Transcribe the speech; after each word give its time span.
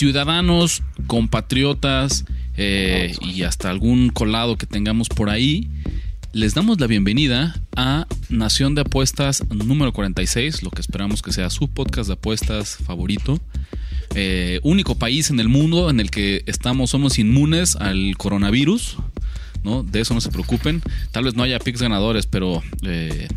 Ciudadanos, 0.00 0.82
compatriotas 1.06 2.24
eh, 2.56 3.14
y 3.20 3.42
hasta 3.42 3.68
algún 3.68 4.08
colado 4.08 4.56
que 4.56 4.64
tengamos 4.64 5.10
por 5.10 5.28
ahí, 5.28 5.68
les 6.32 6.54
damos 6.54 6.80
la 6.80 6.86
bienvenida 6.86 7.60
a 7.76 8.06
Nación 8.30 8.74
de 8.74 8.80
Apuestas 8.80 9.44
número 9.50 9.92
46, 9.92 10.62
lo 10.62 10.70
que 10.70 10.80
esperamos 10.80 11.20
que 11.20 11.32
sea 11.32 11.50
su 11.50 11.68
podcast 11.68 12.06
de 12.06 12.14
apuestas 12.14 12.78
favorito. 12.78 13.38
Eh, 14.14 14.60
único 14.62 14.94
país 14.94 15.28
en 15.28 15.38
el 15.38 15.50
mundo 15.50 15.90
en 15.90 16.00
el 16.00 16.10
que 16.10 16.44
estamos, 16.46 16.88
somos 16.88 17.18
inmunes 17.18 17.76
al 17.76 18.16
coronavirus, 18.16 18.96
¿no? 19.64 19.82
De 19.82 20.00
eso 20.00 20.14
no 20.14 20.22
se 20.22 20.30
preocupen. 20.30 20.80
Tal 21.12 21.24
vez 21.24 21.34
no 21.34 21.42
haya 21.42 21.58
picks 21.58 21.82
ganadores, 21.82 22.24
pero 22.24 22.62
eh, 22.84 23.28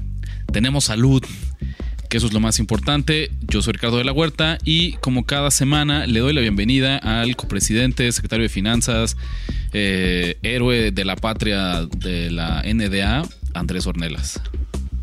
tenemos 0.54 0.86
salud 0.86 1.22
que 2.14 2.18
eso 2.18 2.28
es 2.28 2.34
lo 2.34 2.40
más 2.40 2.60
importante. 2.60 3.32
Yo 3.42 3.64
soy 3.64 3.74
Ricardo 3.74 3.98
de 3.98 4.04
la 4.04 4.12
Huerta 4.12 4.60
y 4.64 4.94
como 4.98 5.26
cada 5.26 5.50
semana 5.50 6.06
le 6.06 6.20
doy 6.20 6.32
la 6.32 6.42
bienvenida 6.42 6.98
al 6.98 7.36
copresidente, 7.36 8.12
secretario 8.12 8.44
de 8.44 8.50
Finanzas, 8.50 9.18
eh, 9.74 10.38
héroe 10.44 10.92
de 10.92 11.06
la 11.06 11.16
patria 11.16 11.88
de 11.88 12.30
la 12.30 12.62
NDA, 12.72 13.24
Andrés 13.56 13.88
Ornelas. 13.88 14.40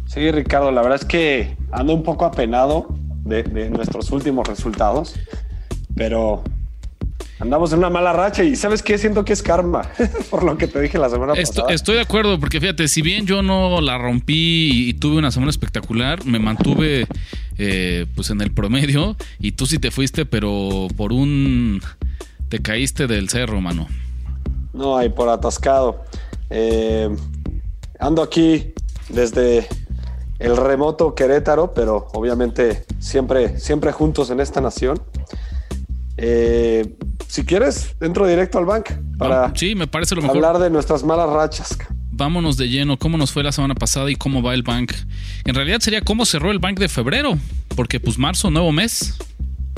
Sí, 0.07 0.31
Ricardo, 0.31 0.71
la 0.71 0.83
verdad 0.83 1.01
es 1.03 1.05
que 1.05 1.57
ando 1.73 1.95
un 1.95 2.05
poco 2.05 2.27
apenado 2.27 2.87
de, 3.25 3.43
de 3.43 3.71
nuestros 3.71 4.13
últimos 4.13 4.47
resultados, 4.47 5.17
pero 5.97 6.45
Andamos 7.41 7.73
en 7.73 7.79
una 7.79 7.89
mala 7.89 8.13
racha 8.13 8.45
y 8.45 8.55
¿sabes 8.55 8.83
qué? 8.83 8.99
Siento 8.99 9.25
que 9.25 9.33
es 9.33 9.43
karma, 9.43 9.89
por 10.31 10.43
lo 10.43 10.59
que 10.59 10.67
te 10.69 10.79
dije 10.79 10.99
la 10.99 11.09
semana 11.09 11.35
pasada. 11.35 11.73
Estoy 11.73 11.95
de 11.95 12.03
acuerdo, 12.03 12.39
porque 12.39 12.61
fíjate, 12.61 12.87
si 12.87 13.01
bien 13.01 13.27
yo 13.27 13.43
no 13.43 13.81
la 13.81 13.97
rompí 13.97 14.89
y 14.89 14.95
tuve 14.95 15.17
una 15.17 15.31
semana 15.31 15.49
espectacular, 15.49 16.27
me 16.27 16.39
mantuve 16.39 17.07
eh, 17.57 18.05
pues 18.15 18.29
en 18.29 18.43
el 18.43 18.53
promedio 18.53 19.17
y 19.39 19.53
tú 19.53 19.65
sí 19.65 19.79
te 19.79 19.91
fuiste, 19.91 20.27
pero 20.27 20.89
por 20.99 21.15
un... 21.15 21.81
te 22.51 22.61
caíste 22.61 23.07
del 23.07 23.31
cerro, 23.31 23.61
mano. 23.63 23.89
No, 24.75 24.99
hay 24.99 25.09
por 25.09 25.31
atascado. 25.31 26.05
Eh, 26.51 27.09
ando 27.99 28.23
aquí 28.23 28.75
desde 29.09 29.67
el 30.39 30.57
remoto 30.59 31.15
Querétaro, 31.15 31.73
pero 31.73 32.09
obviamente 32.13 32.85
siempre, 32.99 33.59
siempre 33.59 33.93
juntos 33.93 34.31
en 34.31 34.41
esta 34.41 34.61
nación. 34.61 35.01
Eh, 36.23 36.97
si 37.29 37.45
quieres, 37.45 37.95
entro 37.99 38.27
directo 38.27 38.59
al 38.59 38.67
bank 38.67 38.91
para 39.17 39.55
sí, 39.55 39.75
me 39.75 39.87
parece 39.87 40.15
lo 40.15 40.21
mejor. 40.21 40.37
hablar 40.37 40.59
de 40.59 40.69
nuestras 40.69 41.03
malas 41.03 41.31
rachas. 41.31 41.79
Vámonos 42.13 42.59
de 42.59 42.69
lleno, 42.69 42.99
cómo 42.99 43.17
nos 43.17 43.33
fue 43.33 43.43
la 43.43 43.53
semana 43.53 43.75
pasada 43.75 44.11
y 44.11 44.17
cómo 44.17 44.43
va 44.43 44.53
el 44.53 44.63
bank. 44.63 44.93
En 45.47 45.55
realidad 45.55 45.79
sería 45.81 46.03
cómo 46.03 46.27
cerró 46.27 46.51
el 46.51 46.59
bank 46.59 46.79
de 46.79 46.91
febrero, 46.91 47.39
porque 47.75 48.01
pues 48.01 48.19
marzo, 48.19 48.51
nuevo 48.51 48.71
mes. 48.71 49.17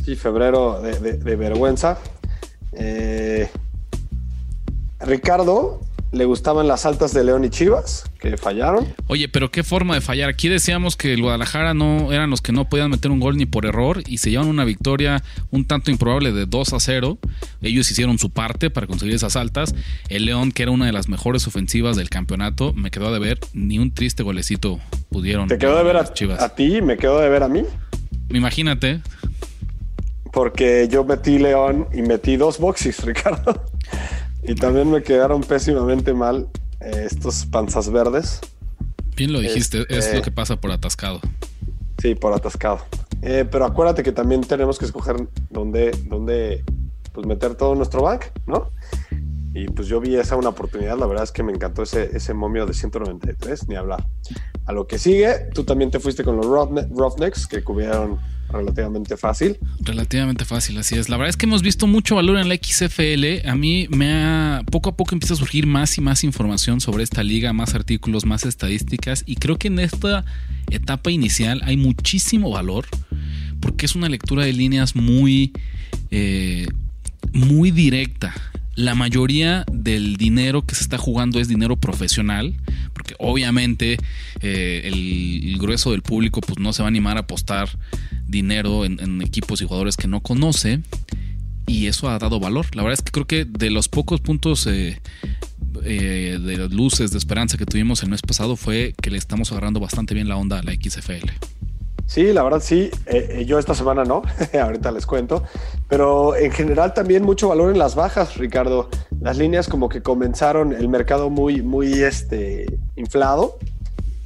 Sí, 0.04 0.16
febrero 0.16 0.80
de, 0.82 1.36
vergüenza. 1.36 1.98
Eh, 2.72 3.48
Ricardo, 4.98 5.80
le 6.12 6.26
gustaban 6.26 6.68
las 6.68 6.84
altas 6.84 7.14
de 7.14 7.24
León 7.24 7.44
y 7.44 7.48
Chivas, 7.48 8.04
que 8.20 8.36
fallaron. 8.36 8.94
Oye, 9.06 9.28
pero 9.28 9.50
qué 9.50 9.62
forma 9.62 9.94
de 9.94 10.02
fallar. 10.02 10.28
Aquí 10.28 10.48
decíamos 10.48 10.94
que 10.94 11.14
el 11.14 11.22
Guadalajara 11.22 11.72
no 11.72 12.12
eran 12.12 12.28
los 12.28 12.42
que 12.42 12.52
no 12.52 12.68
podían 12.68 12.90
meter 12.90 13.10
un 13.10 13.18
gol 13.18 13.38
ni 13.38 13.46
por 13.46 13.64
error 13.64 14.02
y 14.06 14.18
se 14.18 14.30
llevan 14.30 14.48
una 14.48 14.64
victoria 14.66 15.22
un 15.50 15.66
tanto 15.66 15.90
improbable 15.90 16.32
de 16.32 16.44
2 16.44 16.74
a 16.74 16.80
0. 16.80 17.18
Ellos 17.62 17.90
hicieron 17.90 18.18
su 18.18 18.28
parte 18.28 18.68
para 18.68 18.86
conseguir 18.86 19.14
esas 19.14 19.36
altas. 19.36 19.74
El 20.10 20.26
León, 20.26 20.52
que 20.52 20.64
era 20.64 20.72
una 20.72 20.84
de 20.84 20.92
las 20.92 21.08
mejores 21.08 21.46
ofensivas 21.46 21.96
del 21.96 22.10
campeonato, 22.10 22.74
me 22.74 22.90
quedó 22.90 23.10
de 23.10 23.18
ver 23.18 23.38
ni 23.54 23.78
un 23.78 23.94
triste 23.94 24.22
golecito 24.22 24.80
pudieron. 25.08 25.48
¿Te 25.48 25.56
quedó 25.56 25.76
de 25.78 25.82
ver 25.82 25.96
a, 25.96 26.12
Chivas. 26.12 26.42
a 26.42 26.54
ti? 26.54 26.82
¿Me 26.82 26.98
quedó 26.98 27.20
de 27.20 27.30
ver 27.30 27.42
a 27.42 27.48
mí? 27.48 27.64
Imagínate. 28.28 29.00
Porque 30.30 30.88
yo 30.90 31.04
metí 31.04 31.38
León 31.38 31.88
y 31.94 32.02
metí 32.02 32.36
dos 32.36 32.58
boxes, 32.58 33.02
Ricardo. 33.04 33.64
Y 34.42 34.54
también 34.54 34.90
me 34.90 35.02
quedaron 35.02 35.42
pésimamente 35.42 36.14
mal 36.14 36.48
eh, 36.80 37.06
estos 37.10 37.46
panzas 37.46 37.90
verdes. 37.90 38.40
Bien 39.16 39.32
lo 39.32 39.40
dijiste, 39.40 39.82
es 39.82 39.90
lo 39.90 39.96
este, 39.96 40.22
que 40.22 40.30
pasa 40.30 40.60
por 40.60 40.70
atascado. 40.70 41.20
Sí, 41.98 42.14
por 42.14 42.32
atascado. 42.32 42.80
Eh, 43.22 43.46
pero 43.48 43.64
acuérdate 43.64 44.02
que 44.02 44.12
también 44.12 44.40
tenemos 44.40 44.78
que 44.78 44.86
escoger 44.86 45.28
dónde, 45.50 45.92
dónde 46.06 46.64
pues 47.12 47.26
meter 47.26 47.54
todo 47.54 47.74
nuestro 47.74 48.02
bank, 48.02 48.24
¿no? 48.46 48.70
Y 49.54 49.66
pues 49.66 49.86
yo 49.86 50.00
vi 50.00 50.16
esa 50.16 50.36
una 50.36 50.48
oportunidad, 50.48 50.98
la 50.98 51.06
verdad 51.06 51.24
es 51.24 51.30
que 51.30 51.42
me 51.42 51.52
encantó 51.52 51.82
ese, 51.82 52.16
ese 52.16 52.32
momio 52.32 52.64
de 52.66 52.72
193, 52.72 53.68
ni 53.68 53.76
hablar. 53.76 54.04
A 54.64 54.72
lo 54.72 54.86
que 54.86 54.98
sigue, 54.98 55.50
tú 55.52 55.64
también 55.64 55.90
te 55.90 56.00
fuiste 56.00 56.24
con 56.24 56.36
los 56.36 56.46
Roughnecks 56.46 57.46
que 57.46 57.62
cubrieron 57.62 58.18
relativamente 58.52 59.16
fácil. 59.16 59.58
Relativamente 59.80 60.44
fácil, 60.44 60.78
así 60.78 60.96
es. 60.96 61.08
La 61.08 61.16
verdad 61.16 61.30
es 61.30 61.36
que 61.36 61.46
hemos 61.46 61.62
visto 61.62 61.86
mucho 61.86 62.16
valor 62.16 62.38
en 62.38 62.48
la 62.48 62.54
XFL. 62.54 63.48
A 63.48 63.54
mí 63.54 63.88
me 63.90 64.12
ha, 64.12 64.62
poco 64.70 64.90
a 64.90 64.96
poco 64.96 65.14
empieza 65.14 65.34
a 65.34 65.36
surgir 65.36 65.66
más 65.66 65.98
y 65.98 66.00
más 66.00 66.24
información 66.24 66.80
sobre 66.80 67.02
esta 67.04 67.22
liga, 67.22 67.52
más 67.52 67.74
artículos, 67.74 68.24
más 68.24 68.44
estadísticas. 68.44 69.24
Y 69.26 69.36
creo 69.36 69.58
que 69.58 69.68
en 69.68 69.78
esta 69.78 70.24
etapa 70.70 71.10
inicial 71.10 71.60
hay 71.64 71.76
muchísimo 71.76 72.50
valor 72.50 72.86
porque 73.60 73.86
es 73.86 73.94
una 73.94 74.08
lectura 74.08 74.44
de 74.44 74.52
líneas 74.52 74.96
muy, 74.96 75.52
eh, 76.10 76.66
muy 77.32 77.70
directa 77.70 78.34
la 78.74 78.94
mayoría 78.94 79.64
del 79.70 80.16
dinero 80.16 80.62
que 80.62 80.74
se 80.74 80.82
está 80.82 80.96
jugando 80.96 81.38
es 81.38 81.48
dinero 81.48 81.76
profesional, 81.76 82.54
porque 83.02 83.16
obviamente 83.18 83.98
eh, 84.42 84.82
el, 84.84 85.58
grueso 85.58 85.90
del 85.90 86.02
público 86.02 86.40
pues 86.40 86.58
no 86.58 86.72
se 86.72 86.82
va 86.82 86.86
a 86.86 86.90
animar 86.90 87.16
a 87.16 87.20
apostar 87.20 87.68
dinero 88.28 88.84
en, 88.84 89.22
equipos 89.22 89.60
y 89.60 89.64
jugadores 89.64 89.96
que 89.96 90.06
no 90.08 90.20
conoce, 90.20 90.80
y 91.66 91.86
eso 91.86 92.08
ha 92.08 92.18
dado 92.18 92.40
valor. 92.40 92.74
La 92.74 92.82
verdad 92.82 92.98
es 92.98 93.02
que 93.02 93.10
creo 93.10 93.26
que 93.26 93.44
de 93.44 93.70
los 93.70 93.88
pocos 93.88 94.20
puntos 94.20 94.66
eh, 94.66 95.00
eh, 95.84 96.38
de 96.40 96.68
luces 96.68 97.10
de 97.10 97.18
esperanza 97.18 97.58
que 97.58 97.66
tuvimos 97.66 98.02
el 98.02 98.10
mes 98.10 98.22
pasado 98.22 98.56
fue 98.56 98.94
que 99.00 99.10
le 99.10 99.18
estamos 99.18 99.50
agarrando 99.52 99.80
bastante 99.80 100.14
bien 100.14 100.28
la 100.28 100.36
onda 100.36 100.60
a 100.60 100.62
la 100.62 100.72
XFL. 100.72 101.30
Sí, 102.12 102.30
la 102.30 102.42
verdad 102.42 102.60
sí. 102.60 102.90
Eh, 103.06 103.38
eh, 103.38 103.44
yo 103.46 103.58
esta 103.58 103.74
semana 103.74 104.04
no, 104.04 104.20
ahorita 104.62 104.92
les 104.92 105.06
cuento. 105.06 105.44
Pero 105.88 106.36
en 106.36 106.52
general 106.52 106.92
también 106.92 107.22
mucho 107.22 107.48
valor 107.48 107.70
en 107.70 107.78
las 107.78 107.94
bajas, 107.94 108.36
Ricardo. 108.36 108.90
Las 109.22 109.38
líneas 109.38 109.66
como 109.66 109.88
que 109.88 110.02
comenzaron 110.02 110.74
el 110.74 110.90
mercado 110.90 111.30
muy, 111.30 111.62
muy 111.62 112.02
este, 112.02 112.66
inflado. 112.96 113.56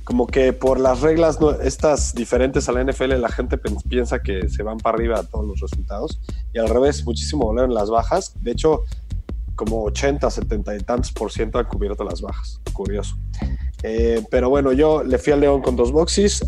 Como 0.02 0.26
que 0.26 0.52
por 0.52 0.80
las 0.80 1.00
reglas 1.00 1.38
estas 1.62 2.12
diferentes 2.12 2.68
a 2.68 2.72
la 2.72 2.82
NFL 2.82 3.20
la 3.20 3.28
gente 3.28 3.56
piensa 3.88 4.20
que 4.20 4.48
se 4.48 4.64
van 4.64 4.78
para 4.78 4.96
arriba 4.96 5.22
todos 5.22 5.46
los 5.46 5.60
resultados. 5.60 6.20
Y 6.52 6.58
al 6.58 6.68
revés, 6.68 7.04
muchísimo 7.04 7.46
valor 7.46 7.68
en 7.68 7.74
las 7.74 7.88
bajas. 7.88 8.34
De 8.42 8.50
hecho, 8.50 8.82
como 9.54 9.84
80, 9.84 10.28
70 10.28 10.74
y 10.74 10.80
tantos 10.80 11.12
por 11.12 11.30
ciento 11.30 11.60
han 11.60 11.66
cubierto 11.66 12.02
las 12.02 12.20
bajas. 12.20 12.60
Curioso. 12.72 13.16
Eh, 13.88 14.20
pero 14.32 14.50
bueno, 14.50 14.72
yo 14.72 15.04
le 15.04 15.16
fui 15.16 15.32
al 15.32 15.38
León 15.38 15.62
con 15.62 15.76
dos 15.76 15.92
boxes 15.92 16.44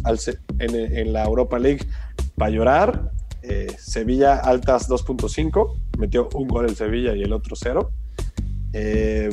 en, 0.59 1.13
la 1.13 1.25
Europa 1.25 1.57
League 1.61 1.87
para 2.35 2.51
llorar. 2.51 3.13
Eh, 3.43 3.69
Sevilla 3.79 4.39
altas 4.39 4.89
2.5, 4.89 5.77
metió 5.99 6.29
un 6.35 6.49
gol 6.49 6.65
el 6.65 6.75
Sevilla 6.75 7.15
y 7.15 7.23
el 7.23 7.33
otro 7.33 7.55
cero. 7.55 7.93
Eh, 8.73 9.31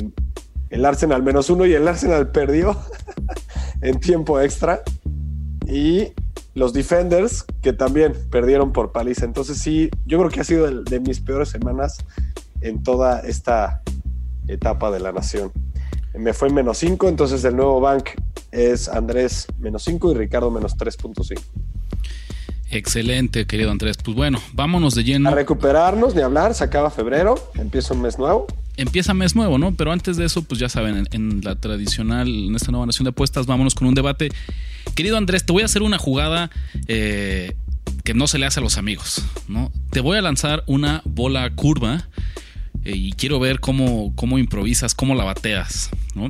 el 0.70 0.84
Arsenal 0.84 1.24
menos 1.24 1.50
uno 1.50 1.66
y 1.66 1.74
el 1.74 1.88
Arsenal 1.88 2.30
perdió 2.30 2.76
en 3.82 3.98
tiempo 3.98 4.40
extra. 4.40 4.82
Y 5.66 6.12
los 6.54 6.72
Defenders 6.72 7.44
que 7.60 7.72
también 7.72 8.12
perdieron 8.30 8.72
por 8.72 8.92
paliza. 8.92 9.24
Entonces 9.24 9.58
sí, 9.58 9.90
yo 10.06 10.18
creo 10.18 10.30
que 10.30 10.38
ha 10.38 10.44
sido 10.44 10.70
de 10.70 11.00
mis 11.00 11.18
peores 11.18 11.48
semanas 11.48 11.98
en 12.60 12.84
toda 12.84 13.18
esta 13.22 13.82
etapa 14.46 14.92
de 14.92 15.00
la 15.00 15.10
nación 15.10 15.50
me 16.18 16.32
fue 16.32 16.50
menos 16.50 16.78
5, 16.78 17.08
entonces 17.08 17.44
el 17.44 17.56
nuevo 17.56 17.80
bank 17.80 18.10
es 18.50 18.88
Andrés 18.88 19.46
menos 19.58 19.84
5 19.84 20.12
y 20.12 20.14
Ricardo 20.14 20.50
menos 20.50 20.76
3.5. 20.76 21.40
Excelente, 22.70 23.46
querido 23.46 23.70
Andrés. 23.70 23.96
Pues 24.02 24.16
bueno, 24.16 24.40
vámonos 24.52 24.94
de 24.94 25.04
lleno. 25.04 25.28
A 25.28 25.34
recuperarnos, 25.34 26.14
ni 26.14 26.22
hablar, 26.22 26.54
se 26.54 26.64
acaba 26.64 26.90
febrero, 26.90 27.36
empieza 27.54 27.94
un 27.94 28.02
mes 28.02 28.18
nuevo. 28.18 28.46
Empieza 28.76 29.14
mes 29.14 29.34
nuevo, 29.34 29.56
¿no? 29.56 29.74
Pero 29.74 29.92
antes 29.92 30.16
de 30.16 30.26
eso, 30.26 30.42
pues 30.42 30.60
ya 30.60 30.68
saben, 30.68 31.06
en, 31.12 31.40
la 31.42 31.54
tradicional, 31.54 32.28
en 32.28 32.54
esta 32.54 32.72
nueva 32.72 32.86
nación 32.86 33.04
de 33.04 33.10
apuestas, 33.10 33.46
vámonos 33.46 33.74
con 33.74 33.86
un 33.88 33.94
debate 33.94 34.30
Querido 34.94 35.16
Andrés, 35.16 35.44
te 35.44 35.52
voy 35.52 35.62
a 35.62 35.66
hacer 35.66 35.82
una 35.82 35.98
jugada 35.98 36.50
eh, 36.86 37.54
que 38.04 38.14
no 38.14 38.26
se 38.26 38.38
le 38.38 38.46
hace 38.46 38.60
a 38.60 38.62
los 38.62 38.78
amigos, 38.78 39.22
¿no? 39.48 39.70
Te 39.90 40.00
voy 40.00 40.16
a 40.16 40.22
lanzar 40.22 40.62
una 40.66 41.02
bola 41.04 41.50
curva 41.54 42.08
y 42.94 43.12
quiero 43.12 43.38
ver 43.38 43.60
cómo, 43.60 44.12
cómo 44.14 44.38
improvisas, 44.38 44.94
cómo 44.94 45.14
la 45.14 45.24
bateas, 45.24 45.90
¿no? 46.14 46.28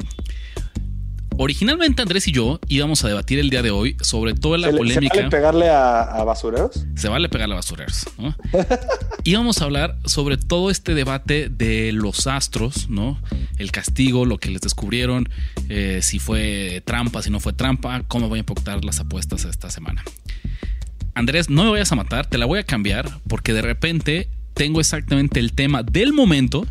Originalmente 1.39 2.01
Andrés 2.01 2.27
y 2.29 2.33
yo 2.33 2.61
íbamos 2.67 3.05
a 3.05 3.09
debatir 3.09 3.39
el 3.39 3.51
día 3.51 3.61
de 3.61 3.71
hoy 3.71 3.97
sobre 4.01 4.33
toda 4.33 4.57
la 4.57 4.69
¿Se 4.69 4.77
polémica. 4.77 5.15
¿Se 5.15 5.21
vale 5.21 5.31
pegarle 5.31 5.69
a, 5.69 6.03
a 6.03 6.25
basureros? 6.25 6.87
Se 6.95 7.09
vale 7.09 7.29
pegarle 7.29 7.55
a 7.55 7.57
basureros, 7.57 8.07
¿no? 8.17 8.35
Íbamos 9.25 9.61
a 9.61 9.65
hablar 9.65 9.99
sobre 10.07 10.39
todo 10.39 10.71
este 10.71 10.95
debate 10.95 11.51
de 11.51 11.93
los 11.93 12.27
astros, 12.27 12.89
¿no? 12.89 13.21
El 13.59 13.71
castigo, 13.71 14.25
lo 14.25 14.39
que 14.39 14.49
les 14.49 14.63
descubrieron, 14.63 15.29
eh, 15.69 16.01
si 16.01 16.19
fue 16.19 16.83
trampa, 16.87 17.21
si 17.21 17.29
no 17.29 17.39
fue 17.39 17.53
trampa, 17.53 18.03
cómo 18.09 18.29
voy 18.29 18.39
a 18.39 18.41
impactar 18.41 18.83
las 18.85 18.99
apuestas 19.01 19.45
esta 19.45 19.69
semana. 19.69 20.03
Andrés, 21.13 21.51
no 21.51 21.65
me 21.65 21.71
vayas 21.71 21.93
a 21.93 21.97
matar, 21.97 22.27
te 22.27 22.39
la 22.39 22.47
voy 22.47 22.61
a 22.61 22.65
cambiar 22.65 23.11
porque 23.29 23.53
de 23.53 23.63
repente 23.63 24.29
tengo 24.57 24.81
exactamente 24.81 25.39
el 25.39 25.53
tema 25.53 25.83
del 25.83 26.15
momento 26.15 26.67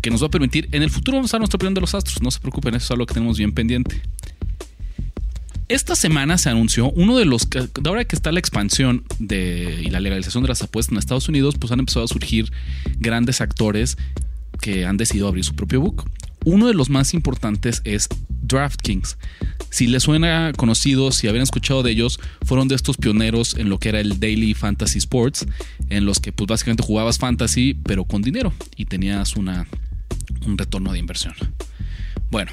que 0.00 0.10
nos 0.10 0.22
va 0.22 0.28
a 0.28 0.30
permitir. 0.30 0.68
En 0.70 0.82
el 0.82 0.90
futuro 0.90 1.16
vamos 1.18 1.32
a 1.32 1.36
dar 1.36 1.40
nuestra 1.40 1.56
opinión 1.56 1.74
de 1.74 1.80
los 1.80 1.94
astros, 1.94 2.22
no 2.22 2.30
se 2.30 2.38
preocupen, 2.38 2.74
eso 2.76 2.84
es 2.84 2.90
algo 2.92 3.04
que 3.04 3.14
tenemos 3.14 3.36
bien 3.36 3.52
pendiente. 3.52 4.00
Esta 5.68 5.94
semana 5.94 6.38
se 6.38 6.50
anunció 6.50 6.90
uno 6.92 7.16
de 7.16 7.24
los 7.24 7.48
ahora 7.84 8.04
que 8.04 8.16
está 8.16 8.32
la 8.32 8.38
expansión 8.38 9.04
de, 9.18 9.82
y 9.84 9.90
la 9.90 10.00
legalización 10.00 10.42
de 10.42 10.48
las 10.48 10.62
apuestas 10.62 10.92
en 10.92 10.98
Estados 10.98 11.28
Unidos, 11.28 11.56
pues 11.58 11.72
han 11.72 11.80
empezado 11.80 12.04
a 12.04 12.08
surgir 12.08 12.50
grandes 12.98 13.40
actores 13.40 13.98
que 14.60 14.86
han 14.86 14.96
decidido 14.96 15.28
abrir 15.28 15.44
su 15.44 15.54
propio 15.54 15.80
book. 15.80 16.08
Uno 16.44 16.68
de 16.68 16.74
los 16.74 16.90
más 16.90 17.14
importantes 17.14 17.82
es 17.84 18.08
DraftKings. 18.42 19.18
Si 19.70 19.86
les 19.86 20.02
suena 20.02 20.52
conocido, 20.56 21.12
si 21.12 21.28
habían 21.28 21.44
escuchado 21.44 21.82
de 21.82 21.92
ellos, 21.92 22.18
fueron 22.44 22.66
de 22.66 22.74
estos 22.74 22.96
pioneros 22.96 23.54
en 23.56 23.68
lo 23.68 23.78
que 23.78 23.90
era 23.90 24.00
el 24.00 24.18
Daily 24.18 24.54
Fantasy 24.54 24.98
Sports, 24.98 25.46
en 25.88 26.04
los 26.04 26.18
que 26.18 26.32
pues 26.32 26.48
básicamente 26.48 26.82
jugabas 26.82 27.18
fantasy, 27.18 27.74
pero 27.84 28.04
con 28.04 28.22
dinero 28.22 28.52
y 28.76 28.86
tenías 28.86 29.36
una, 29.36 29.66
un 30.46 30.58
retorno 30.58 30.92
de 30.92 30.98
inversión. 30.98 31.34
Bueno, 32.30 32.50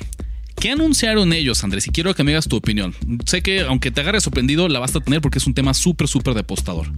¿qué 0.60 0.72
anunciaron 0.72 1.34
ellos, 1.34 1.64
Andrés? 1.64 1.88
Y 1.88 1.92
quiero 1.92 2.14
que 2.14 2.24
me 2.24 2.32
digas 2.32 2.48
tu 2.48 2.58
opinión. 2.58 2.94
Sé 3.26 3.42
que 3.42 3.62
aunque 3.62 3.90
te 3.90 4.02
agarre 4.02 4.22
sorprendido, 4.22 4.68
la 4.68 4.80
vas 4.80 4.96
a 4.96 5.00
tener 5.00 5.22
porque 5.22 5.40
es 5.40 5.48
un 5.48 5.54
tema 5.54 5.74
súper, 5.74 6.08
súper 6.08 6.36
depostador. 6.36 6.92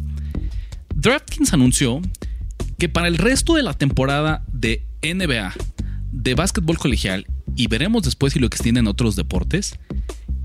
DraftKings 0.96 1.54
anunció 1.54 2.02
que 2.78 2.90
para 2.90 3.08
el 3.08 3.18
resto 3.18 3.56
de 3.56 3.64
la 3.64 3.74
temporada 3.74 4.44
de 4.52 4.84
NBA, 5.02 5.54
de 6.30 6.36
básquetbol 6.36 6.78
colegial, 6.78 7.26
y 7.56 7.68
veremos 7.68 8.04
después 8.04 8.34
si 8.34 8.40
lo 8.40 8.46
extienden 8.46 8.86
otros 8.86 9.16
deportes, 9.16 9.80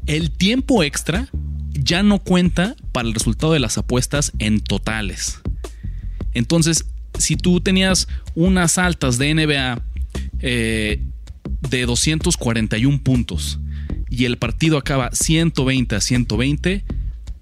el 0.06 0.30
tiempo 0.30 0.82
extra 0.82 1.28
ya 1.72 2.02
no 2.02 2.20
cuenta 2.20 2.74
para 2.92 3.06
el 3.06 3.12
resultado 3.12 3.52
de 3.52 3.60
las 3.60 3.76
apuestas 3.76 4.32
en 4.38 4.60
totales. 4.60 5.40
Entonces, 6.32 6.86
si 7.18 7.36
tú 7.36 7.60
tenías 7.60 8.08
unas 8.34 8.78
altas 8.78 9.18
de 9.18 9.34
NBA 9.34 9.82
eh, 10.40 11.02
de 11.68 11.86
241 11.86 13.02
puntos 13.02 13.60
y 14.08 14.24
el 14.24 14.38
partido 14.38 14.78
acaba 14.78 15.10
120 15.12 15.96
a 15.96 16.00
120, 16.00 16.84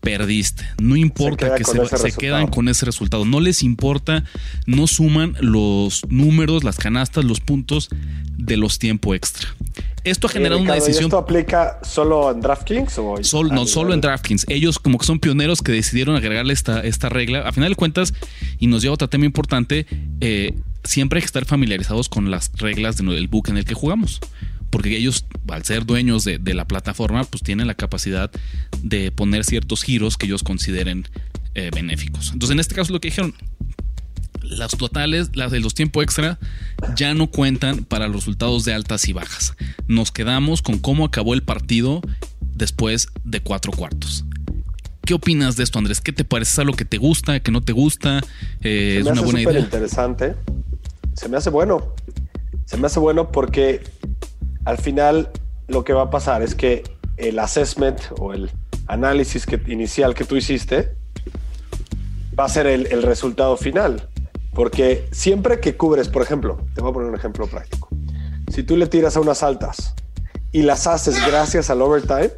perdiste. 0.02 0.64
No 0.82 0.96
importa 0.96 1.54
que 1.54 1.64
se, 1.64 1.72
se 1.72 1.78
resultado. 1.78 2.19
quedan 2.19 2.46
con 2.49 2.69
ese 2.69 2.84
resultado. 2.84 3.25
No 3.25 3.40
les 3.40 3.62
importa, 3.62 4.25
no 4.66 4.87
suman 4.87 5.34
los 5.40 6.02
números, 6.08 6.64
las 6.64 6.76
canastas, 6.76 7.25
los 7.25 7.40
puntos 7.40 7.88
de 8.37 8.56
los 8.56 8.78
tiempo 8.78 9.14
extra. 9.14 9.49
Esto 10.04 10.26
ha 10.26 10.31
generado 10.31 10.58
Eh, 10.58 10.62
una 10.64 10.72
Ricardo, 10.75 10.84
¿y 10.84 10.88
decisión 10.88 11.08
¿Esto 11.10 11.19
aplica 11.19 11.78
solo 11.84 12.32
en 12.32 12.40
DraftKings? 12.40 12.99
O 12.99 13.14
Sol- 13.22 13.50
no, 13.52 13.64
solo 13.66 13.94
en 13.94 14.00
DraftKings. 14.00 14.46
Ellos 14.49 14.81
como 14.81 14.99
que 14.99 15.06
son 15.06 15.20
pioneros 15.20 15.62
que 15.62 15.70
decidieron 15.70 16.16
agregarle 16.16 16.52
esta, 16.52 16.81
esta 16.81 17.08
regla. 17.08 17.46
A 17.48 17.52
final 17.52 17.70
de 17.70 17.76
cuentas, 17.76 18.12
y 18.58 18.66
nos 18.66 18.82
lleva 18.82 18.93
a 18.93 18.96
otro 18.96 19.08
tema 19.08 19.25
importante, 19.25 19.87
eh, 20.20 20.56
siempre 20.82 21.19
hay 21.19 21.22
que 21.22 21.26
estar 21.26 21.44
familiarizados 21.44 22.08
con 22.08 22.32
las 22.32 22.50
reglas 22.56 22.96
del 22.96 23.28
book 23.28 23.48
en 23.50 23.56
el 23.58 23.64
que 23.64 23.75
jugamos. 23.75 24.19
Porque 24.72 24.96
ellos, 24.96 25.26
al 25.48 25.64
ser 25.64 25.84
dueños 25.86 26.24
de, 26.24 26.38
de 26.38 26.54
la 26.54 26.66
plataforma, 26.66 27.22
pues 27.24 27.42
tienen 27.42 27.66
la 27.66 27.74
capacidad 27.74 28.30
de 28.82 29.12
poner 29.12 29.44
ciertos 29.44 29.82
giros 29.84 30.16
que 30.16 30.26
ellos 30.26 30.42
consideren 30.42 31.06
eh, 31.54 31.70
benéficos. 31.72 32.30
Entonces, 32.32 32.54
en 32.54 32.60
este 32.60 32.74
caso, 32.74 32.92
lo 32.92 32.98
que 33.00 33.08
dijeron, 33.08 33.34
las 34.42 34.72
totales, 34.72 35.36
las 35.36 35.52
de 35.52 35.60
los 35.60 35.74
tiempo 35.74 36.02
extra, 36.02 36.38
ya 36.96 37.12
no 37.14 37.26
cuentan 37.28 37.84
para 37.84 38.06
los 38.08 38.16
resultados 38.22 38.64
de 38.64 38.72
altas 38.74 39.06
y 39.08 39.12
bajas. 39.12 39.54
Nos 39.88 40.10
quedamos 40.10 40.62
con 40.62 40.78
cómo 40.78 41.04
acabó 41.04 41.34
el 41.34 41.42
partido 41.42 42.00
después 42.40 43.08
de 43.24 43.40
cuatro 43.40 43.72
cuartos. 43.72 44.24
¿Qué 45.04 45.14
opinas 45.14 45.56
de 45.56 45.64
esto, 45.64 45.78
Andrés? 45.78 46.00
¿Qué 46.00 46.12
te 46.12 46.24
parece? 46.24 46.52
¿Es 46.52 46.58
algo 46.60 46.74
que 46.74 46.84
te 46.86 46.96
gusta, 46.96 47.40
que 47.40 47.50
no 47.50 47.60
te 47.60 47.72
gusta? 47.72 48.20
Eh, 48.62 48.94
Se 48.94 48.98
¿Es 49.00 49.02
una 49.02 49.12
hace 49.12 49.20
buena 49.24 49.40
idea? 49.42 49.60
interesante. 49.60 50.34
Se 51.14 51.28
me 51.28 51.36
hace 51.36 51.50
bueno. 51.50 51.94
Se 52.64 52.76
me 52.78 52.86
hace 52.86 53.00
bueno 53.00 53.30
porque 53.30 53.82
al 54.64 54.79
final 54.79 55.31
lo 55.69 55.85
que 55.85 55.93
va 55.93 56.03
a 56.03 56.11
pasar 56.11 56.43
es 56.43 56.55
que 56.55 56.82
el 57.17 57.38
assessment 57.38 58.00
o 58.19 58.32
el 58.32 58.50
análisis 58.87 59.47
que, 59.47 59.61
inicial 59.69 60.14
que 60.14 60.25
tú 60.25 60.37
hiciste 60.37 60.94
va 62.38 62.44
a 62.44 62.49
ser 62.49 62.67
el, 62.67 62.87
el 62.87 63.03
resultado 63.03 63.56
final. 63.56 64.09
Porque 64.55 65.09
siempre 65.12 65.61
que 65.61 65.76
cubres, 65.76 66.09
por 66.09 66.23
ejemplo, 66.23 66.61
te 66.75 66.82
voy 66.82 66.91
a 66.91 66.94
poner 66.94 67.09
un 67.09 67.14
ejemplo 67.17 67.47
práctico. 67.47 67.88
Si 68.53 68.62
tú 68.62 68.76
le 68.76 68.87
tiras 68.87 69.17
a 69.17 69.20
unas 69.20 69.43
altas 69.43 69.94
y 70.53 70.62
las 70.62 70.87
haces 70.87 71.17
gracias 71.26 71.70
al 71.70 71.81
overtime, 71.81 72.31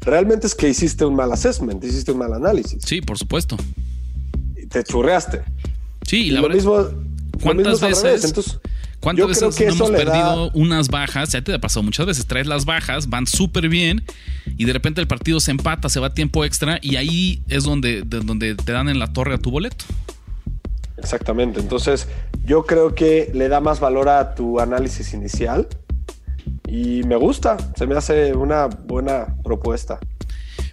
realmente 0.00 0.48
es 0.48 0.54
que 0.54 0.68
hiciste 0.68 1.04
un 1.04 1.14
mal 1.14 1.30
assessment, 1.30 1.82
hiciste 1.84 2.10
un 2.10 2.18
mal 2.18 2.32
análisis. 2.32 2.82
Sí, 2.84 3.00
por 3.00 3.18
supuesto. 3.18 3.56
y 4.56 4.66
Te 4.66 4.82
churreaste. 4.82 5.42
Sí, 6.02 6.26
y 6.26 6.30
la 6.30 6.40
lo 6.40 6.48
verdad. 6.48 6.56
mismo, 6.56 6.76
lo 6.76 6.90
mismo 6.90 7.38
¿Cuántas 7.40 7.80
veces-. 7.80 8.24
Entonces, 8.24 8.58
¿Cuántas 9.00 9.20
yo 9.22 9.28
veces 9.48 9.60
no 9.60 9.72
hemos 9.74 9.92
da- 9.92 9.96
perdido 9.98 10.50
unas 10.54 10.88
bajas? 10.88 11.30
Ya 11.32 11.42
te 11.42 11.54
ha 11.54 11.60
pasado 11.60 11.82
muchas 11.84 12.06
veces. 12.06 12.26
Traes 12.26 12.46
las 12.46 12.64
bajas, 12.64 13.08
van 13.08 13.26
súper 13.26 13.68
bien 13.68 14.04
y 14.56 14.64
de 14.64 14.72
repente 14.72 15.00
el 15.00 15.06
partido 15.06 15.38
se 15.40 15.50
empata, 15.52 15.88
se 15.88 16.00
va 16.00 16.08
a 16.08 16.14
tiempo 16.14 16.44
extra 16.44 16.78
y 16.82 16.96
ahí 16.96 17.42
es 17.48 17.64
donde, 17.64 18.02
de- 18.02 18.20
donde 18.20 18.54
te 18.56 18.72
dan 18.72 18.88
en 18.88 18.98
la 18.98 19.12
torre 19.12 19.34
a 19.34 19.38
tu 19.38 19.50
boleto. 19.50 19.84
Exactamente. 20.96 21.60
Entonces, 21.60 22.08
yo 22.44 22.64
creo 22.66 22.94
que 22.94 23.30
le 23.34 23.48
da 23.48 23.60
más 23.60 23.78
valor 23.80 24.08
a 24.08 24.34
tu 24.34 24.58
análisis 24.58 25.14
inicial 25.14 25.68
y 26.66 27.02
me 27.04 27.16
gusta. 27.16 27.56
Se 27.76 27.86
me 27.86 27.96
hace 27.96 28.34
una 28.34 28.66
buena 28.66 29.36
propuesta. 29.44 29.98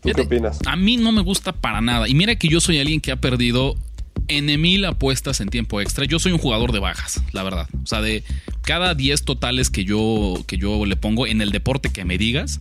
¿Tú 0.01 0.10
qué 0.16 0.21
opinas? 0.21 0.60
A 0.66 0.75
mí 0.75 0.98
no 0.98 1.12
me 1.12 1.21
gusta 1.21 1.51
para 1.51 1.80
nada. 1.81 2.07
Y 2.07 2.16
mira 2.16 2.36
que 2.36 2.48
yo 2.48 2.60
soy 2.60 2.80
alguien 2.80 3.02
que 3.02 3.11
ha 3.11 3.16
perdido 3.18 3.76
N 4.27 4.57
mil 4.57 4.85
apuestas 4.85 5.39
en 5.41 5.49
tiempo 5.49 5.81
extra. 5.81 6.05
Yo 6.05 6.19
soy 6.19 6.31
un 6.31 6.37
jugador 6.37 6.71
de 6.71 6.79
bajas, 6.79 7.21
la 7.31 7.44
verdad. 7.44 7.67
O 7.83 7.87
sea, 7.87 8.01
de 8.01 8.23
cada 8.61 8.95
10 8.95 9.23
totales 9.23 9.69
que 9.69 9.85
yo, 9.85 10.44
que 10.47 10.57
yo 10.57 10.85
le 10.85 10.95
pongo 10.95 11.27
en 11.27 11.41
el 11.41 11.51
deporte 11.51 11.89
que 11.89 12.05
me 12.05 12.17
digas, 12.17 12.59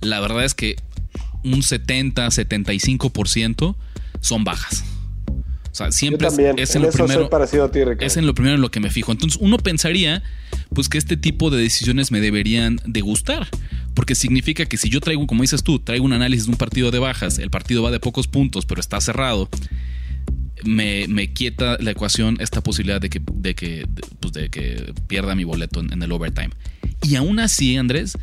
la 0.00 0.20
verdad 0.20 0.44
es 0.44 0.54
que 0.54 0.76
un 1.44 1.62
70, 1.62 2.26
75% 2.26 3.74
son 4.20 4.44
bajas. 4.44 4.84
O 5.72 5.74
sea, 5.74 5.90
siempre 5.90 6.28
es, 6.28 6.34
también. 6.34 6.58
es 6.58 6.76
en 6.76 6.82
en 6.82 6.88
lo 6.88 6.92
primero. 6.92 7.30
parecido 7.30 7.64
a 7.64 7.70
ti, 7.70 7.78
Ricardo. 7.78 8.04
Es 8.04 8.18
en 8.18 8.26
lo 8.26 8.34
primero 8.34 8.56
en 8.56 8.60
lo 8.60 8.70
que 8.70 8.78
me 8.78 8.90
fijo. 8.90 9.10
Entonces 9.10 9.38
uno 9.40 9.56
pensaría 9.56 10.22
pues 10.74 10.90
que 10.90 10.98
este 10.98 11.16
tipo 11.16 11.48
de 11.48 11.62
decisiones 11.62 12.10
me 12.10 12.20
deberían 12.20 12.78
de 12.84 13.00
gustar. 13.00 13.48
Porque 13.94 14.14
significa 14.14 14.66
que 14.66 14.76
si 14.76 14.88
yo 14.88 15.00
traigo, 15.00 15.26
como 15.26 15.42
dices 15.42 15.62
tú, 15.62 15.78
traigo 15.78 16.04
un 16.04 16.12
análisis 16.12 16.46
de 16.46 16.52
un 16.52 16.58
partido 16.58 16.90
de 16.90 16.98
bajas, 16.98 17.38
el 17.38 17.50
partido 17.50 17.82
va 17.82 17.90
de 17.90 18.00
pocos 18.00 18.26
puntos, 18.26 18.64
pero 18.64 18.80
está 18.80 19.00
cerrado, 19.00 19.48
me, 20.64 21.06
me 21.08 21.32
quieta 21.32 21.76
la 21.80 21.90
ecuación 21.90 22.36
esta 22.40 22.62
posibilidad 22.62 23.00
de 23.00 23.10
que, 23.10 23.20
de 23.32 23.54
que, 23.54 23.86
pues 24.20 24.32
de 24.32 24.48
que 24.48 24.94
pierda 25.06 25.34
mi 25.34 25.44
boleto 25.44 25.80
en, 25.80 25.92
en 25.92 26.02
el 26.02 26.12
overtime. 26.12 26.50
Y 27.02 27.16
aún 27.16 27.40
así, 27.40 27.76
Andrés, 27.76 28.16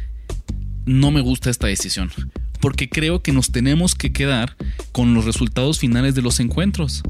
no 0.86 1.12
me 1.12 1.22
gusta 1.22 1.50
esta 1.50 1.68
decisión. 1.68 2.12
Porque 2.60 2.90
creo 2.90 3.22
que 3.22 3.32
nos 3.32 3.52
tenemos 3.52 3.96
que 3.96 4.12
quedar 4.12 4.56
con 4.92 5.14
los 5.14 5.26
resultados 5.26 5.80
finales 5.80 6.16
de 6.16 6.22
los 6.22 6.40
encuentros. 6.40 7.04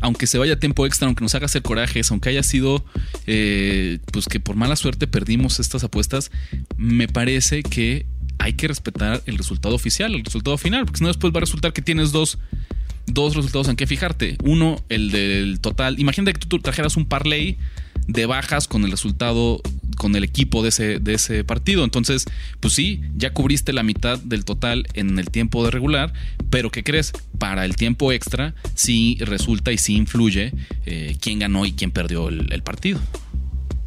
Aunque 0.00 0.26
se 0.26 0.38
vaya 0.38 0.58
tiempo 0.58 0.86
extra, 0.86 1.06
aunque 1.06 1.22
nos 1.22 1.34
haga 1.34 1.46
hacer 1.46 1.62
corajes, 1.62 2.10
aunque 2.10 2.28
haya 2.28 2.42
sido, 2.42 2.84
eh, 3.26 3.98
pues 4.12 4.26
que 4.26 4.38
por 4.38 4.56
mala 4.56 4.76
suerte 4.76 5.06
perdimos 5.06 5.60
estas 5.60 5.82
apuestas, 5.82 6.30
me 6.76 7.08
parece 7.08 7.62
que 7.62 8.06
hay 8.38 8.52
que 8.54 8.68
respetar 8.68 9.22
el 9.26 9.38
resultado 9.38 9.74
oficial, 9.74 10.14
el 10.14 10.24
resultado 10.24 10.58
final, 10.58 10.84
porque 10.84 10.98
si 10.98 11.04
no 11.04 11.08
después 11.08 11.32
va 11.32 11.38
a 11.38 11.40
resultar 11.40 11.72
que 11.72 11.82
tienes 11.82 12.12
dos, 12.12 12.38
dos 13.14 13.34
resultados 13.34 13.68
en 13.68 13.76
que 13.76 13.86
fijarte. 13.86 14.36
Uno, 14.44 14.76
el 14.88 15.10
del 15.10 15.60
total. 15.60 15.98
Imagínate 15.98 16.38
que 16.38 16.46
tú 16.46 16.58
trajeras 16.58 16.96
un 16.96 17.06
parlay 17.06 17.56
de 18.06 18.26
bajas 18.26 18.68
con 18.68 18.84
el 18.84 18.90
resultado, 18.90 19.62
con 19.96 20.14
el 20.16 20.24
equipo 20.24 20.62
de 20.62 20.68
ese, 20.68 20.98
de 20.98 21.14
ese 21.14 21.44
partido. 21.44 21.84
Entonces, 21.84 22.26
pues 22.60 22.74
sí, 22.74 23.00
ya 23.16 23.32
cubriste 23.32 23.72
la 23.72 23.82
mitad 23.82 24.18
del 24.18 24.44
total 24.44 24.86
en 24.94 25.18
el 25.18 25.30
tiempo 25.30 25.64
de 25.64 25.70
regular, 25.70 26.12
pero 26.50 26.70
¿qué 26.70 26.84
crees? 26.84 27.12
Para 27.38 27.64
el 27.64 27.76
tiempo 27.76 28.12
extra, 28.12 28.54
sí 28.74 29.16
resulta 29.20 29.72
y 29.72 29.78
sí 29.78 29.96
influye 29.96 30.52
eh, 30.84 31.16
quién 31.20 31.38
ganó 31.38 31.64
y 31.64 31.72
quién 31.72 31.90
perdió 31.90 32.28
el 32.28 32.62
partido. 32.62 33.00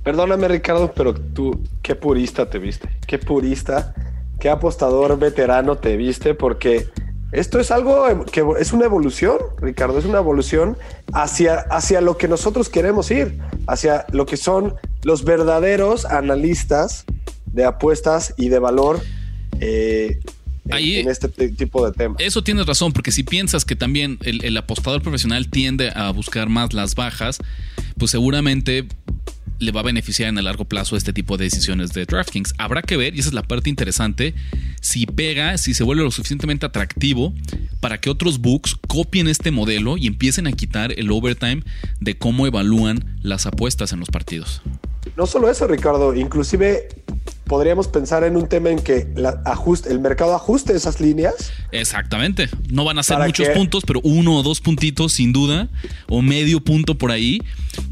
Perdóname, 0.04 0.48
Ricardo, 0.48 0.94
pero 0.96 1.14
tú, 1.14 1.62
qué 1.82 1.94
purista 1.94 2.50
te 2.50 2.60
viste. 2.60 2.90
Qué 3.06 3.20
purista 3.20 3.94
qué 4.40 4.50
apostador 4.50 5.18
veterano 5.18 5.78
te 5.78 5.98
viste, 5.98 6.34
porque 6.34 6.88
esto 7.32 7.60
es 7.60 7.72
algo 7.72 8.26
que 8.32 8.44
es 8.60 8.72
una 8.74 8.86
evolución, 8.86 9.38
Ricardo, 9.60 10.00
es 10.00 10.06
una 10.06 10.20
evolución 10.20 10.78
hacia, 11.14 11.60
hacia 11.60 12.02
lo 12.02 12.18
que 12.18 12.28
nosotros 12.28 12.70
queremos 12.70 13.12
ir, 13.12 13.38
hacia 13.68 14.06
lo 14.12 14.26
que 14.26 14.38
son 14.38 14.76
los 15.04 15.26
verdaderos 15.26 16.06
analistas 16.06 17.06
de 17.46 17.66
apuestas 17.66 18.34
y 18.38 18.50
de 18.50 18.60
valor 18.60 19.02
eh, 19.60 20.20
en, 20.70 21.10
este 21.10 21.28
tipo 21.28 21.86
de 21.86 21.92
temas. 21.92 22.18
Eso 22.20 22.44
tienes 22.44 22.66
razón, 22.66 22.94
porque 22.94 23.12
si 23.12 23.24
piensas 23.24 23.66
que 23.66 23.76
también 23.76 24.20
el, 24.22 24.44
el 24.44 24.56
apostador 24.56 25.02
profesional 25.02 25.50
tiende 25.50 25.92
a 25.94 26.12
buscar 26.12 26.50
más 26.50 26.74
las 26.74 26.96
bajas, 26.96 27.40
pues 27.98 28.12
seguramente 28.12 28.88
le 29.60 29.72
va 29.72 29.82
a 29.82 29.84
beneficiar 29.84 30.30
en 30.30 30.38
el 30.38 30.46
largo 30.46 30.66
plazo 30.66 30.96
este 30.96 31.14
tipo 31.14 31.38
de 31.38 31.46
decisiones 31.46 31.92
de 31.94 32.06
DraftKings. 32.06 32.54
Habrá 32.58 32.82
que 32.82 32.98
ver, 32.98 33.16
y 33.16 33.20
esa 33.20 33.30
es 33.30 33.34
la 33.34 33.44
parte 33.44 33.70
interesante, 33.70 34.36
si 34.82 35.06
pega, 35.06 35.58
si 35.58 35.74
se 35.74 35.84
vuelve 35.84 36.04
lo 36.04 36.12
suficientemente 36.12 36.66
atractivo 36.66 37.34
para 37.80 38.00
que 38.00 38.10
otros 38.10 38.40
books 38.40 38.76
copien 38.88 39.28
este 39.28 39.52
modelo 39.52 39.98
y 39.98 40.08
empiecen 40.08 40.48
a 40.48 40.52
quitar 40.52 40.94
el 40.98 41.12
overtime 41.12 41.64
de 42.00 42.18
cómo 42.18 42.48
evalúan 42.48 43.18
las 43.22 43.46
apuestas 43.46 43.94
en 43.94 44.00
los 44.00 44.10
partidos. 44.10 44.62
No 45.16 45.26
solo 45.26 45.50
eso, 45.50 45.68
Ricardo, 45.68 46.14
inclusive 46.16 46.88
podríamos 47.48 47.88
pensar 47.88 48.24
en 48.24 48.36
un 48.36 48.48
tema 48.48 48.70
en 48.70 48.80
que 48.80 49.08
ajuste, 49.46 49.92
el 49.92 50.00
mercado 50.00 50.36
ajuste 50.36 50.76
esas 50.76 51.00
líneas. 51.00 51.52
Exactamente. 51.72 52.50
No 52.70 52.84
van 52.84 53.00
a 53.00 53.04
ser 53.04 53.18
muchos 53.20 53.50
puntos, 53.50 53.84
pero 53.86 54.02
uno 54.04 54.38
o 54.38 54.44
dos 54.44 54.62
puntitos 54.62 55.14
sin 55.14 55.34
duda, 55.34 55.70
o 56.10 56.22
medio 56.22 56.60
punto 56.62 56.98
por 56.98 57.12
ahí, 57.12 57.42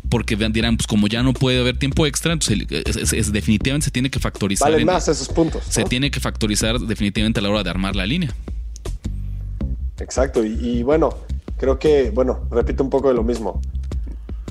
porque 0.10 0.36
dirán, 0.36 0.78
pues 0.78 0.88
como 0.88 1.08
ya 1.08 1.24
no 1.24 1.34
puede 1.34 1.60
haber 1.60 1.78
tiempo 1.78 2.06
extra, 2.06 2.34
entonces 2.34 2.68
es, 3.14 3.32
definitivamente 3.32 3.86
se 3.86 3.92
tiene 3.92 4.10
que 4.10 4.20
factorizar. 4.20 4.72
Valen 4.72 4.86
más 4.86 5.08
esos 5.08 5.30
puntos. 5.30 5.64
Se 5.70 5.84
tiene 5.86 6.12
que 6.12 6.20
factorizar 6.20 6.80
definitivamente 6.80 7.40
a 7.40 7.44
la 7.44 7.50
hora 7.50 7.64
de 7.64 7.70
armar 7.70 7.96
la 7.96 8.06
línea. 8.06 8.34
Exacto. 10.00 10.44
Y, 10.44 10.84
bueno, 10.84 11.18
creo 11.58 11.80
que, 11.80 12.12
bueno, 12.12 12.48
repito 12.52 12.84
un 12.84 12.90
poco 12.90 13.08
de 13.08 13.14
lo 13.14 13.24
mismo. 13.24 13.62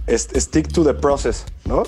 Stick 0.08 0.68
to 0.68 0.84
the 0.84 0.94
process, 0.94 1.44
¿no? 1.64 1.82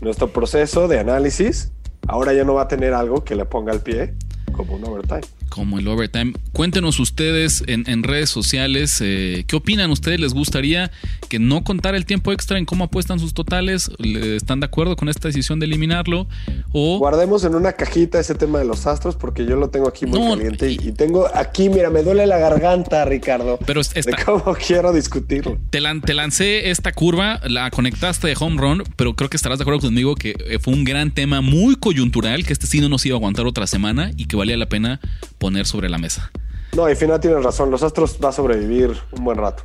Nuestro 0.00 0.32
proceso 0.32 0.88
de 0.88 0.98
análisis 0.98 1.70
ahora 2.08 2.32
ya 2.32 2.44
no 2.44 2.54
va 2.54 2.62
a 2.62 2.68
tener 2.68 2.94
algo 2.94 3.24
que 3.24 3.34
le 3.34 3.44
ponga 3.44 3.72
al 3.72 3.80
pie 3.80 4.14
como 4.52 4.74
un 4.74 4.84
overtime 4.84 5.22
como 5.52 5.78
el 5.78 5.86
overtime. 5.86 6.32
Cuéntenos 6.52 6.98
ustedes 6.98 7.62
en, 7.66 8.02
redes 8.02 8.30
sociales 8.30 8.98
eh, 9.00 9.44
qué 9.46 9.56
opinan 9.56 9.90
ustedes. 9.90 10.18
¿Les 10.18 10.32
gustaría 10.32 10.90
que 11.28 11.38
no 11.38 11.62
contara 11.62 11.96
el 11.96 12.06
tiempo 12.06 12.32
extra 12.32 12.58
en 12.58 12.64
cómo 12.64 12.84
apuestan 12.84 13.18
sus 13.18 13.34
totales? 13.34 13.90
¿Están 13.98 14.60
de 14.60 14.66
acuerdo 14.66 14.96
con 14.96 15.08
esta 15.08 15.28
decisión 15.28 15.60
de 15.60 15.66
eliminarlo? 15.66 16.26
O 16.72 16.98
guardemos 16.98 17.44
en 17.44 17.54
una 17.54 17.74
cajita 17.74 18.18
ese 18.18 18.34
tema 18.34 18.58
de 18.58 18.64
los 18.64 18.86
astros 18.86 19.14
porque 19.14 19.44
yo 19.44 19.56
lo 19.56 19.68
tengo 19.68 19.88
aquí 19.88 20.06
muy 20.06 20.20
caliente 20.26 20.70
y, 20.70 20.92
tengo 20.92 21.28
aquí, 21.34 21.68
mira, 21.68 21.90
me 21.90 22.02
duele 22.02 22.26
la 22.26 22.38
garganta, 22.38 23.04
Ricardo. 23.04 23.58
Pero 23.66 23.82
de 23.82 24.16
cómo 24.24 24.54
quiero 24.66 24.92
discutirlo. 24.92 25.58
Te, 25.70 25.80
te 26.04 26.14
lancé 26.14 26.70
esta 26.70 26.92
curva, 26.92 27.40
la 27.46 27.70
conectaste 27.70 28.28
de 28.28 28.36
home 28.38 28.60
run, 28.60 28.84
pero 28.96 29.14
creo 29.14 29.28
que 29.28 29.36
estarás 29.36 29.58
de 29.58 29.64
acuerdo 29.64 29.80
conmigo 29.80 30.14
que 30.14 30.34
eh, 30.46 30.58
fue 30.58 30.72
un 30.72 30.84
gran 30.84 31.10
tema 31.10 31.40
muy 31.40 31.76
coyuntural 31.76 32.44
que 32.46 32.52
este 32.52 32.66
sí 32.66 32.80
no 32.80 32.88
nos 32.88 33.04
iba 33.04 33.16
a 33.16 33.18
aguantar 33.18 33.46
otra 33.46 33.66
semana 33.66 34.10
y 34.16 34.26
que 34.26 34.36
valía 34.36 34.56
la 34.56 34.66
pena 34.66 35.00
poner 35.42 35.66
sobre 35.66 35.88
la 35.88 35.98
mesa. 35.98 36.30
No, 36.76 36.88
y 36.88 36.94
final 36.94 37.18
tienes 37.18 37.42
razón, 37.42 37.68
los 37.72 37.82
Astros 37.82 38.16
va 38.24 38.28
a 38.28 38.32
sobrevivir 38.32 38.96
un 39.10 39.24
buen 39.24 39.36
rato. 39.36 39.64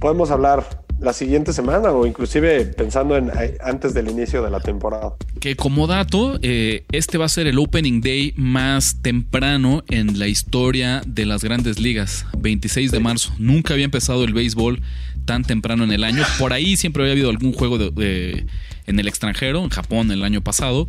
Podemos 0.00 0.30
hablar 0.30 0.64
la 1.00 1.12
siguiente 1.12 1.52
semana 1.52 1.92
o 1.92 2.06
inclusive 2.06 2.64
pensando 2.64 3.14
en 3.14 3.28
eh, 3.28 3.58
antes 3.62 3.92
del 3.92 4.08
inicio 4.08 4.42
de 4.42 4.50
la 4.50 4.58
temporada. 4.60 5.16
Que 5.38 5.54
como 5.54 5.86
dato, 5.86 6.38
eh, 6.40 6.84
este 6.92 7.18
va 7.18 7.26
a 7.26 7.28
ser 7.28 7.46
el 7.46 7.58
opening 7.58 8.00
day 8.00 8.32
más 8.36 9.02
temprano 9.02 9.84
en 9.88 10.18
la 10.18 10.28
historia 10.28 11.02
de 11.06 11.26
las 11.26 11.44
grandes 11.44 11.78
ligas, 11.78 12.24
26 12.38 12.90
de 12.90 12.98
marzo. 12.98 13.30
Nunca 13.38 13.74
había 13.74 13.84
empezado 13.84 14.24
el 14.24 14.32
béisbol 14.32 14.80
tan 15.26 15.44
temprano 15.44 15.84
en 15.84 15.92
el 15.92 16.04
año. 16.04 16.24
Por 16.38 16.54
ahí 16.54 16.78
siempre 16.78 17.02
había 17.02 17.12
habido 17.12 17.28
algún 17.28 17.52
juego 17.52 17.76
de, 17.76 18.46
en 18.86 18.98
el 18.98 19.06
extranjero, 19.08 19.62
en 19.62 19.68
Japón 19.68 20.10
el 20.10 20.24
año 20.24 20.40
pasado, 20.40 20.88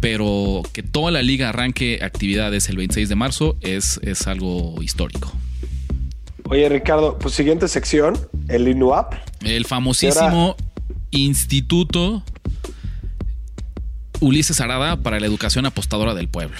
pero 0.00 0.62
que 0.72 0.82
toda 0.82 1.10
la 1.10 1.22
liga 1.22 1.48
arranque 1.48 2.00
actividades 2.02 2.68
el 2.68 2.76
26 2.76 3.08
de 3.08 3.14
marzo 3.14 3.56
es, 3.60 4.00
es 4.02 4.26
algo 4.26 4.82
histórico. 4.82 5.32
Oye, 6.48 6.68
Ricardo, 6.68 7.18
pues 7.18 7.34
siguiente 7.34 7.68
sección, 7.68 8.18
el 8.48 8.68
INUAP. 8.68 9.14
El 9.42 9.64
famosísimo 9.64 10.56
Instituto 11.10 12.22
Ulises 14.20 14.60
Arada 14.60 14.96
para 14.96 15.20
la 15.20 15.26
Educación 15.26 15.66
Apostadora 15.66 16.14
del 16.14 16.28
Pueblo. 16.28 16.56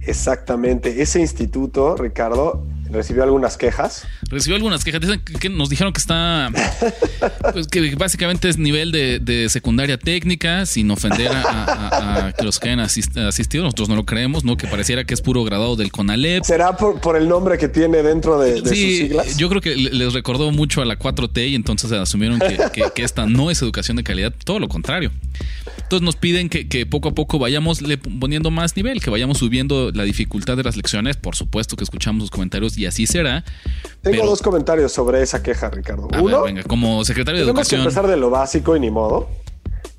Exactamente, 0.00 1.02
ese 1.02 1.20
instituto, 1.20 1.96
Ricardo, 1.96 2.66
recibió 2.90 3.22
algunas 3.22 3.56
quejas. 3.56 4.06
Recibió 4.28 4.56
algunas 4.56 4.84
quejas. 4.84 5.00
que 5.40 5.48
nos 5.48 5.68
dijeron 5.68 5.92
que 5.92 6.00
está. 6.00 6.50
Pues 7.52 7.68
que 7.68 7.94
básicamente 7.94 8.48
es 8.48 8.58
nivel 8.58 8.90
de, 8.90 9.46
secundaria 9.48 9.98
técnica, 9.98 10.66
sin 10.66 10.90
ofender 10.90 11.30
a, 11.32 12.32
los 12.42 12.58
que 12.58 12.68
hayan 12.68 12.80
asistido. 12.80 13.64
Nosotros 13.64 13.88
no 13.88 13.96
lo 13.96 14.04
creemos, 14.04 14.44
¿no? 14.44 14.56
Que 14.56 14.66
pareciera 14.66 15.04
que 15.04 15.14
es 15.14 15.20
puro 15.20 15.44
graduado 15.44 15.76
del 15.76 15.92
CONALEP. 15.92 16.44
¿Será 16.44 16.76
por, 16.76 17.16
el 17.16 17.28
nombre 17.28 17.58
que 17.58 17.68
tiene 17.68 18.02
dentro 18.02 18.38
de, 18.40 18.58
sus 18.58 18.70
siglas? 18.70 19.36
Yo 19.36 19.48
creo 19.48 19.60
que 19.60 19.76
les 19.76 20.12
recordó 20.12 20.50
mucho 20.50 20.82
a 20.82 20.84
la 20.84 20.98
4T 20.98 21.50
y 21.50 21.54
entonces 21.54 21.92
asumieron 21.92 22.40
que, 22.40 22.90
que 22.94 23.02
esta 23.02 23.26
no 23.26 23.50
es 23.50 23.62
educación 23.62 23.96
de 23.96 24.04
calidad. 24.04 24.32
Todo 24.44 24.58
lo 24.58 24.68
contrario. 24.68 25.10
Entonces 25.94 26.06
nos 26.06 26.16
piden 26.16 26.48
que, 26.48 26.86
poco 26.86 27.10
a 27.10 27.12
poco 27.12 27.38
vayamos 27.38 27.80
poniendo 28.18 28.50
más 28.50 28.74
nivel, 28.74 29.00
que 29.00 29.10
vayamos 29.10 29.38
subiendo 29.38 29.92
la 29.92 30.02
dificultad 30.02 30.56
de 30.56 30.64
las 30.64 30.76
lecciones. 30.76 31.16
Por 31.16 31.36
supuesto 31.36 31.76
que 31.76 31.84
escuchamos 31.84 32.24
sus 32.24 32.30
comentarios 32.32 32.76
y 32.76 32.86
así 32.86 33.06
será. 33.06 33.44
Tengo 34.02 34.26
dos 34.26 34.42
comentarios 34.42 34.90
sobre 34.90 35.22
esa 35.22 35.40
queja, 35.40 35.70
Ricardo. 35.70 36.08
Uno, 36.20 36.42
venga, 36.42 36.64
como 36.64 37.04
secretario 37.04 37.40
de 37.40 37.46
Educación. 37.46 37.82
Que 37.82 37.84
empezar 37.84 38.08
de 38.08 38.16
lo 38.16 38.28
básico 38.28 38.74
y 38.76 38.80
ni 38.80 38.90
modo. 38.90 39.28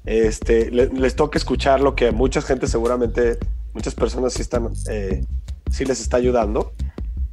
Este, 0.05 0.69
les, 0.69 1.15
toca 1.15 1.37
escuchar 1.37 1.79
lo 1.79 1.95
que 1.95 2.11
mucha 2.11 2.41
gente 2.41 2.67
seguramente, 2.67 3.39
muchas 3.73 3.95
personas 3.95 4.33
sí 4.33 4.41
están, 4.41 4.67
eh, 4.89 5.23
sí 5.71 5.85
les 5.85 6.01
está 6.01 6.17
ayudando. 6.17 6.73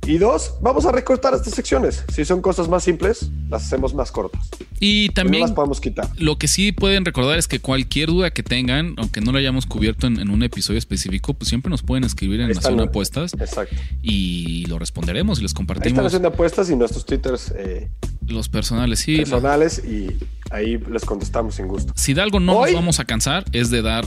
Y 0.04 0.18
dos, 0.18 0.54
vamos 0.60 0.84
a 0.84 0.90
recortar 0.90 1.32
estas 1.32 1.54
secciones. 1.54 2.04
Si 2.12 2.24
son 2.24 2.42
cosas 2.42 2.68
más 2.68 2.82
simples, 2.82 3.30
las 3.48 3.64
hacemos 3.64 3.94
más 3.94 4.10
cortas. 4.10 4.48
Y 4.80 5.10
también 5.10 5.42
las 5.42 5.52
podemos 5.52 5.80
quitar. 5.80 6.08
Lo 6.16 6.38
que 6.38 6.48
sí 6.48 6.72
pueden 6.72 7.04
recordar 7.04 7.38
es 7.38 7.46
que 7.46 7.60
cualquier 7.60 8.08
duda 8.08 8.32
que 8.32 8.42
tengan, 8.42 8.94
aunque 8.96 9.20
no 9.20 9.30
lo 9.30 9.38
hayamos 9.38 9.64
cubierto 9.64 10.08
en, 10.08 10.28
un 10.28 10.42
episodio 10.42 10.78
específico, 10.78 11.34
pues 11.34 11.48
siempre 11.48 11.70
nos 11.70 11.82
pueden 11.82 12.02
escribir 12.02 12.40
en 12.40 12.48
Nación 12.48 12.78
de 12.78 12.82
Apuestas. 12.82 13.34
Exacto. 13.34 13.76
Y 14.02 14.66
lo 14.66 14.80
responderemos 14.80 15.38
y 15.38 15.42
les 15.42 15.54
compartimos. 15.54 15.96
Ahí 15.96 16.04
Nación 16.04 16.22
de 16.22 16.28
Apuestas 16.28 16.68
y 16.68 16.74
nuestros 16.74 17.06
twitters. 17.06 17.52
Eh, 17.56 17.88
los 18.26 18.48
personales, 18.48 18.98
sí. 18.98 19.18
Personales 19.18 19.84
y 19.84 20.18
ahí 20.50 20.78
les 20.78 21.04
contestamos 21.04 21.54
sin 21.54 21.68
gusto. 21.68 21.92
Si 21.94 22.12
de 22.12 22.22
algo 22.22 22.40
no 22.40 22.62
nos 22.62 22.74
vamos 22.74 22.98
a 22.98 23.04
cansar 23.04 23.44
es 23.52 23.70
de 23.70 23.82
dar 23.82 24.04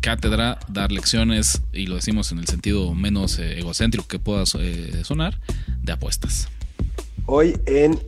cátedra, 0.00 0.58
dar 0.68 0.92
lecciones, 0.92 1.62
y 1.72 1.86
lo 1.86 1.96
decimos 1.96 2.32
en 2.32 2.38
el 2.38 2.46
sentido 2.46 2.94
menos 2.94 3.38
eh, 3.38 3.58
egocéntrico 3.58 4.06
que 4.06 4.18
pueda 4.18 4.44
eh, 4.58 5.02
sonar, 5.04 5.38
de 5.82 5.92
apuestas. 5.92 6.48
Hoy 7.26 7.58
en, 7.66 7.98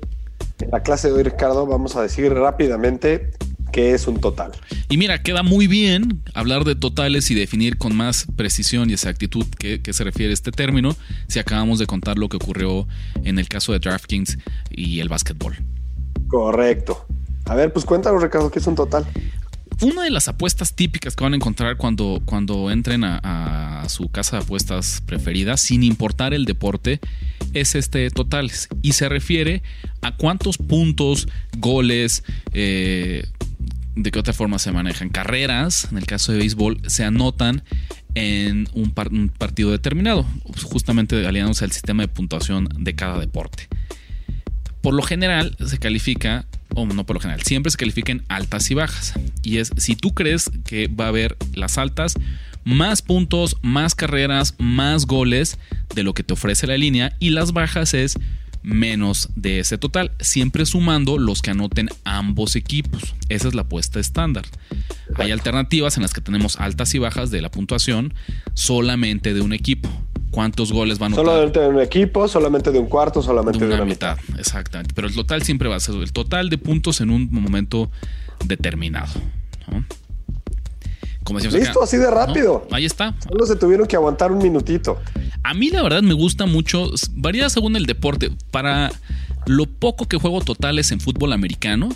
la 0.71 0.83
clase 0.83 1.09
de 1.09 1.15
hoy, 1.15 1.23
Ricardo, 1.23 1.67
vamos 1.67 1.97
a 1.97 2.03
decir 2.03 2.33
rápidamente 2.33 3.33
qué 3.73 3.95
es 3.95 4.07
un 4.07 4.21
total. 4.21 4.53
Y 4.89 4.97
mira, 4.97 5.23
queda 5.23 5.43
muy 5.43 5.67
bien 5.67 6.23
hablar 6.35 6.65
de 6.65 6.75
totales 6.75 7.31
y 7.31 7.35
definir 7.35 7.79
con 7.79 7.97
más 7.97 8.27
precisión 8.37 8.91
y 8.91 8.95
exactitud 8.95 9.47
qué, 9.59 9.81
qué 9.81 9.93
se 9.93 10.05
refiere 10.05 10.33
a 10.33 10.35
este 10.35 10.51
término 10.51 10.97
si 11.29 11.39
acabamos 11.39 11.79
de 11.79 11.87
contar 11.87 12.19
lo 12.19 12.29
que 12.29 12.37
ocurrió 12.37 12.89
en 13.23 13.39
el 13.39 13.49
caso 13.49 13.73
de 13.73 13.79
DraftKings 13.79 14.39
y 14.71 15.01
el 15.01 15.09
básquetbol. 15.09 15.57
Correcto. 16.29 17.07
A 17.47 17.55
ver, 17.55 17.73
pues 17.73 17.85
cuéntanos, 17.85 18.23
Ricardo, 18.23 18.51
qué 18.51 18.59
es 18.59 18.67
un 18.67 18.75
total 18.75 19.07
una 19.81 20.05
de 20.05 20.11
las 20.11 20.29
apuestas 20.29 20.75
típicas 20.75 21.17
que 21.17 21.25
van 21.25 21.33
a 21.33 21.37
encontrar 21.37 21.77
cuando, 21.77 22.21
cuando 22.25 22.71
entren 22.71 23.05
a, 23.05 23.85
su 23.89 24.09
casa 24.09 24.37
de 24.37 24.45
apuestas 24.45 25.03
preferida, 25.05 25.57
sin 25.57 25.83
importar 25.83 26.33
el 26.35 26.45
deporte, 26.45 27.01
es 27.55 27.75
este 27.75 28.09
total. 28.11 28.53
Y 28.83 28.93
se 28.93 29.09
refiere 29.09 29.63
a 30.03 30.17
cuántos 30.17 30.59
puntos, 30.59 31.29
goles, 31.59 32.23
eh, 32.53 33.27
de 33.97 34.11
qué 34.11 34.19
otra 34.19 34.33
forma 34.33 34.59
se 34.59 34.71
manejan, 34.71 35.09
carreras, 35.09 35.89
en 35.91 35.99
el 35.99 36.07
caso 36.07 36.33
de 36.33 36.39
béisbol, 36.39 36.81
se 36.87 37.05
anotan 37.05 37.63
en 38.15 38.69
un, 38.75 38.93
un 39.11 39.29
partido 39.29 39.71
determinado, 39.71 40.27
justamente 40.63 41.27
aliándose 41.27 41.65
al 41.65 41.73
sistema 41.73 42.03
de 42.03 42.09
puntuación 42.09 42.69
de 42.79 42.95
cada 42.95 43.19
deporte. 43.19 43.69
Por 44.83 44.95
lo 44.95 45.03
general 45.03 45.57
se 45.65 45.79
califica 45.79 46.47
o 46.75 46.87
no 46.87 47.05
por 47.05 47.17
lo 47.17 47.21
general, 47.21 47.43
siempre 47.43 47.71
se 47.71 47.79
califiquen 47.79 48.25
altas 48.29 48.71
y 48.71 48.75
bajas. 48.75 49.15
Y 49.43 49.59
es 49.59 49.71
si 49.77 49.97
tú 49.97 50.15
crees 50.15 50.51
que 50.65 50.89
va 50.89 51.07
a 51.07 51.09
haber 51.09 51.37
las 51.55 51.79
altas, 51.79 52.15
más 52.65 53.03
puntos, 53.03 53.57
más 53.63 53.95
carreras, 53.95 54.55
más 54.59 55.07
goles 55.07 55.59
de 55.95 56.03
lo 56.03 56.15
que 56.15 56.23
te 56.23 56.35
ofrece 56.35 56.67
la 56.67 56.77
línea 56.77 57.17
y 57.19 57.31
las 57.31 57.53
bajas 57.53 57.95
es 57.95 58.19
menos 58.63 59.31
de 59.37 59.59
ese 59.61 59.79
total, 59.79 60.13
siempre 60.21 60.67
sumando 60.67 61.19
los 61.19 61.41
que 61.41 61.51
anoten 61.51 61.89
ambos 62.05 62.57
equipos. 62.57 63.15
Esa 63.29 63.49
es 63.49 63.55
la 63.55 63.63
apuesta 63.63 64.01
estándar. 64.01 64.45
Hay 65.17 65.31
alternativas 65.31 65.97
en 65.97 66.03
las 66.03 66.13
que 66.13 66.21
tenemos 66.21 66.59
altas 66.59 66.95
y 66.95 66.99
bajas 66.99 67.31
de 67.31 67.41
la 67.41 67.51
puntuación 67.51 68.15
solamente 68.55 69.35
de 69.35 69.41
un 69.41 69.53
equipo. 69.53 69.89
¿Cuántos 70.31 70.73
goles 70.73 70.99
van 70.99 71.13
a 71.13 71.17
anotar? 71.17 71.33
Solamente 71.33 71.61
de 71.61 71.69
un 71.69 71.81
equipo, 71.81 72.29
solamente 72.29 72.71
de 72.71 72.79
un 72.79 72.87
cuarto, 72.87 73.23
solamente 73.23 73.67
de 73.67 73.75
una, 73.75 73.85
mitad. 73.85 74.17
Exactamente. 74.39 74.95
Pero 74.95 75.09
el 75.09 75.15
total 75.15 75.43
siempre 75.43 75.69
va 75.69 75.77
a 75.77 75.81
ser 75.81 75.97
el 75.97 76.13
total 76.13 76.49
de 76.51 76.59
puntos 76.59 77.01
en 77.01 77.11
un 77.11 77.29
momento 77.33 77.91
determinado. 78.45 79.13
Listo, 81.53 81.83
así 81.83 81.97
de 81.97 82.11
rápido. 82.11 82.67
Ahí 82.71 82.85
está. 82.85 83.15
Solo 83.29 83.47
se 83.47 83.57
tuvieron 83.57 83.87
que 83.87 83.97
aguantar 83.97 84.33
un 84.33 84.39
minutito. 84.39 84.99
A 85.43 85.55
mí 85.55 85.71
la 85.71 85.83
verdad 85.83 86.03
me 86.03 86.15
gusta 86.15 86.47
mucho, 86.47 86.91
varía 87.13 87.49
según 87.49 87.77
el 87.77 87.87
deporte. 87.87 88.31
Para 88.51 88.91
lo 89.47 89.67
poco 89.67 90.07
que 90.07 90.17
juego 90.17 90.41
totales 90.41 90.91
en 90.93 91.01
fútbol 91.01 91.33
americano, 91.33 91.91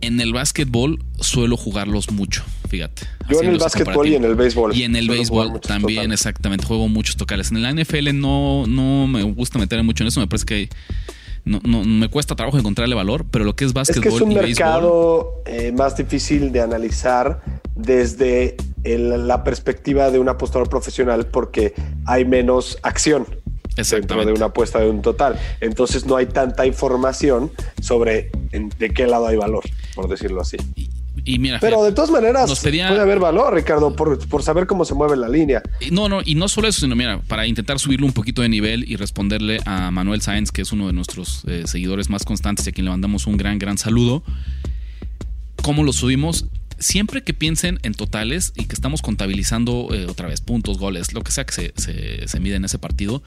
en 0.00 0.20
el 0.20 0.32
básquetbol 0.32 1.02
suelo 1.20 1.56
jugarlos 1.56 2.10
mucho, 2.10 2.44
fíjate. 2.68 3.06
Yo 3.28 3.42
en 3.42 3.50
el 3.50 3.58
básquetbol 3.58 4.06
y 4.06 4.14
en 4.14 4.24
el 4.24 4.34
béisbol. 4.34 4.74
Y 4.74 4.84
en 4.84 4.96
el 4.96 5.08
béisbol 5.08 5.60
también, 5.60 6.12
exactamente. 6.12 6.64
Juego 6.64 6.88
muchos 6.88 7.16
totales. 7.16 7.50
En 7.50 7.62
la 7.62 7.72
NFL 7.72 8.14
no, 8.14 8.66
no 8.66 9.06
me 9.06 9.22
gusta 9.22 9.58
meter 9.58 9.82
mucho 9.82 10.04
en 10.04 10.08
eso. 10.08 10.20
Me 10.20 10.26
parece 10.26 10.46
que 10.46 10.68
no, 11.44 11.60
no, 11.64 11.84
me 11.84 12.08
cuesta 12.08 12.36
trabajo 12.36 12.58
encontrarle 12.58 12.94
valor, 12.94 13.26
pero 13.30 13.44
lo 13.44 13.56
que 13.56 13.64
es 13.64 13.72
básquetbol. 13.72 14.04
Es 14.04 14.10
que 14.10 14.16
es 14.16 14.20
un 14.22 14.34
mercado 14.34 15.42
eh, 15.46 15.72
más 15.72 15.96
difícil 15.96 16.52
de 16.52 16.60
analizar 16.60 17.42
desde 17.74 18.56
la 18.84 19.44
perspectiva 19.44 20.10
de 20.10 20.18
un 20.18 20.28
apostador 20.28 20.68
profesional 20.68 21.26
porque 21.26 21.74
hay 22.06 22.24
menos 22.24 22.78
acción 22.82 23.26
dentro 23.90 24.24
de 24.24 24.32
una 24.32 24.46
apuesta 24.46 24.80
de 24.80 24.90
un 24.90 25.02
total. 25.02 25.38
Entonces 25.60 26.06
no 26.06 26.16
hay 26.16 26.26
tanta 26.26 26.66
información 26.66 27.50
sobre 27.80 28.30
de 28.78 28.90
qué 28.90 29.06
lado 29.06 29.26
hay 29.26 29.36
valor, 29.36 29.64
por 29.94 30.08
decirlo 30.08 30.40
así. 30.40 30.56
Y, 31.24 31.38
mira, 31.38 31.58
Pero 31.60 31.82
de 31.82 31.92
todas 31.92 32.10
maneras 32.10 32.60
puede 32.60 33.00
haber 33.00 33.18
valor, 33.18 33.54
Ricardo, 33.54 33.94
por, 33.94 34.26
por, 34.28 34.42
saber 34.42 34.66
cómo 34.66 34.84
se 34.84 34.94
mueve 34.94 35.16
la 35.16 35.28
línea. 35.28 35.62
No, 35.90 36.08
no, 36.08 36.20
y 36.24 36.34
no 36.34 36.48
solo 36.48 36.68
eso, 36.68 36.80
sino 36.80 36.96
mira, 36.96 37.20
para 37.28 37.46
intentar 37.46 37.78
subirle 37.78 38.06
un 38.06 38.12
poquito 38.12 38.42
de 38.42 38.48
nivel 38.48 38.90
y 38.90 38.96
responderle 38.96 39.60
a 39.66 39.90
Manuel 39.90 40.22
Sáenz, 40.22 40.50
que 40.52 40.62
es 40.62 40.72
uno 40.72 40.86
de 40.86 40.92
nuestros 40.92 41.42
eh, 41.46 41.64
seguidores 41.66 42.08
más 42.08 42.24
constantes 42.24 42.66
y 42.66 42.70
a 42.70 42.72
quien 42.72 42.86
le 42.86 42.90
mandamos 42.92 43.26
un 43.26 43.36
gran, 43.36 43.58
gran 43.58 43.78
saludo. 43.78 44.22
¿Cómo 45.62 45.82
lo 45.82 45.92
subimos? 45.92 46.46
Siempre 46.78 47.22
que 47.22 47.34
piensen 47.34 47.78
en 47.82 47.94
totales 47.94 48.52
y 48.56 48.64
que 48.64 48.74
estamos 48.74 49.02
contabilizando 49.02 49.88
eh, 49.92 50.06
otra 50.08 50.28
vez 50.28 50.40
puntos, 50.40 50.78
goles, 50.78 51.12
lo 51.12 51.22
que 51.22 51.32
sea 51.32 51.44
que 51.44 51.52
se, 51.52 52.26
se, 52.26 52.40
mide 52.40 52.56
en 52.56 52.64
ese 52.64 52.78
partido, 52.78 53.22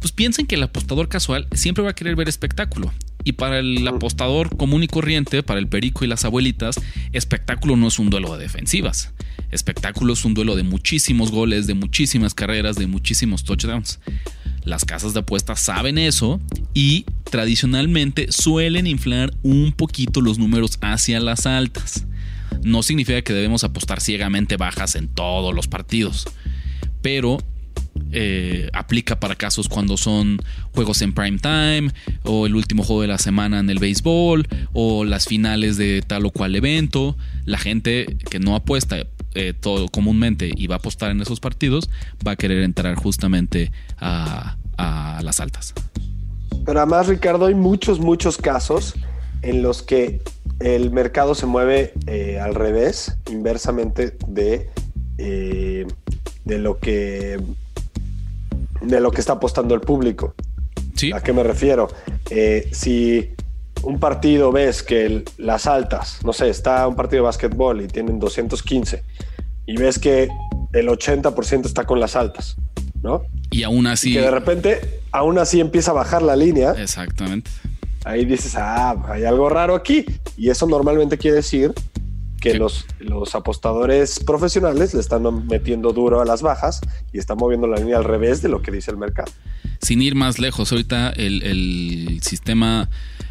pues 0.00 0.12
piensen 0.12 0.46
que 0.46 0.54
el 0.54 0.62
apostador 0.62 1.08
casual 1.08 1.46
siempre 1.52 1.84
va 1.84 1.90
a 1.90 1.94
querer 1.94 2.16
ver 2.16 2.28
espectáculo. 2.28 2.92
Y 3.24 3.32
para 3.32 3.58
el 3.58 3.86
apostador 3.88 4.56
común 4.56 4.84
y 4.84 4.88
corriente, 4.88 5.42
para 5.42 5.58
el 5.58 5.66
perico 5.66 6.04
y 6.04 6.08
las 6.08 6.24
abuelitas, 6.24 6.80
espectáculo 7.12 7.76
no 7.76 7.88
es 7.88 7.98
un 7.98 8.08
duelo 8.08 8.36
de 8.36 8.42
defensivas. 8.44 9.12
Espectáculo 9.50 10.12
es 10.12 10.24
un 10.24 10.34
duelo 10.34 10.54
de 10.54 10.62
muchísimos 10.62 11.32
goles, 11.32 11.66
de 11.66 11.74
muchísimas 11.74 12.34
carreras, 12.34 12.76
de 12.76 12.86
muchísimos 12.86 13.42
touchdowns. 13.42 13.98
Las 14.64 14.84
casas 14.84 15.12
de 15.12 15.20
apuestas 15.20 15.60
saben 15.60 15.98
eso 15.98 16.40
y 16.72 17.04
tradicionalmente 17.24 18.30
suelen 18.30 18.86
inflar 18.86 19.32
un 19.42 19.72
poquito 19.72 20.20
los 20.20 20.38
números 20.38 20.78
hacia 20.80 21.20
las 21.20 21.46
altas 21.46 22.06
no 22.62 22.82
significa 22.82 23.22
que 23.22 23.32
debemos 23.32 23.64
apostar 23.64 24.00
ciegamente 24.00 24.56
bajas 24.56 24.94
en 24.96 25.08
todos 25.08 25.54
los 25.54 25.68
partidos, 25.68 26.26
pero 27.02 27.38
eh, 28.12 28.70
aplica 28.72 29.18
para 29.18 29.34
casos 29.34 29.68
cuando 29.68 29.96
son 29.96 30.38
juegos 30.72 31.02
en 31.02 31.12
prime 31.12 31.38
time 31.38 31.90
o 32.22 32.46
el 32.46 32.54
último 32.54 32.82
juego 32.82 33.02
de 33.02 33.08
la 33.08 33.18
semana 33.18 33.58
en 33.58 33.68
el 33.70 33.78
béisbol 33.78 34.46
o 34.72 35.04
las 35.04 35.26
finales 35.26 35.76
de 35.76 36.02
tal 36.06 36.26
o 36.26 36.30
cual 36.30 36.54
evento. 36.54 37.16
La 37.44 37.58
gente 37.58 38.16
que 38.30 38.38
no 38.38 38.54
apuesta 38.54 39.06
eh, 39.34 39.52
todo 39.58 39.88
comúnmente 39.88 40.50
y 40.54 40.66
va 40.66 40.76
a 40.76 40.78
apostar 40.78 41.10
en 41.10 41.20
esos 41.20 41.40
partidos 41.40 41.90
va 42.26 42.32
a 42.32 42.36
querer 42.36 42.62
entrar 42.62 42.94
justamente 42.94 43.72
a, 43.98 44.56
a 44.78 45.20
las 45.22 45.40
altas. 45.40 45.74
Pero 46.64 46.80
además, 46.80 47.08
Ricardo, 47.08 47.46
hay 47.46 47.54
muchos, 47.54 48.00
muchos 48.00 48.36
casos 48.36 48.94
en 49.42 49.62
los 49.62 49.82
que 49.82 50.22
el 50.60 50.90
mercado 50.90 51.34
se 51.34 51.46
mueve 51.46 51.92
eh, 52.06 52.38
al 52.40 52.54
revés, 52.54 53.16
inversamente 53.30 54.16
de, 54.26 54.70
eh, 55.18 55.86
de 56.44 56.58
lo 56.58 56.78
que 56.78 57.38
de 58.80 59.00
lo 59.00 59.10
que 59.10 59.20
está 59.20 59.34
apostando 59.34 59.74
el 59.74 59.80
público. 59.80 60.34
¿A 61.12 61.20
qué 61.20 61.32
me 61.32 61.42
refiero? 61.42 61.88
Eh, 62.30 62.68
si 62.72 63.30
un 63.82 63.98
partido 63.98 64.52
ves 64.52 64.82
que 64.82 65.24
las 65.38 65.66
altas, 65.66 66.20
no 66.24 66.32
sé, 66.32 66.48
está 66.48 66.86
un 66.88 66.94
partido 66.94 67.22
de 67.22 67.26
básquetbol 67.26 67.82
y 67.82 67.88
tienen 67.88 68.18
215 68.18 69.02
y 69.66 69.76
ves 69.76 69.98
que 69.98 70.28
el 70.72 70.88
80% 70.88 71.66
está 71.66 71.84
con 71.84 72.00
las 72.00 72.16
altas, 72.16 72.56
¿no? 73.02 73.22
Y 73.50 73.62
aún 73.62 73.86
así... 73.86 74.12
que 74.12 74.20
de 74.20 74.30
repente, 74.30 75.00
aún 75.10 75.38
así 75.38 75.60
empieza 75.60 75.90
a 75.90 75.94
bajar 75.94 76.22
la 76.22 76.36
línea. 76.36 76.72
Exactamente 76.72 77.50
ahí 78.06 78.24
dices, 78.24 78.54
ah, 78.56 78.96
hay 79.08 79.24
algo 79.24 79.48
raro 79.48 79.74
aquí. 79.74 80.06
Y 80.36 80.48
eso 80.48 80.66
normalmente 80.66 81.18
quiere 81.18 81.36
decir 81.36 81.72
que 82.40 82.54
los, 82.54 82.86
los 83.00 83.34
apostadores 83.34 84.20
profesionales 84.20 84.94
le 84.94 85.00
están 85.00 85.46
metiendo 85.48 85.92
duro 85.92 86.20
a 86.20 86.24
las 86.24 86.42
bajas 86.42 86.80
y 87.12 87.18
están 87.18 87.38
moviendo 87.38 87.66
la 87.66 87.78
línea 87.78 87.96
al 87.96 88.04
revés 88.04 88.42
de 88.42 88.48
lo 88.48 88.62
que 88.62 88.70
dice 88.70 88.92
el 88.92 88.96
mercado. 88.96 89.32
Sin 89.80 90.00
ir 90.02 90.14
más 90.14 90.38
lejos, 90.38 90.70
ahorita 90.70 91.10
el, 91.10 92.20
sistema 92.22 92.88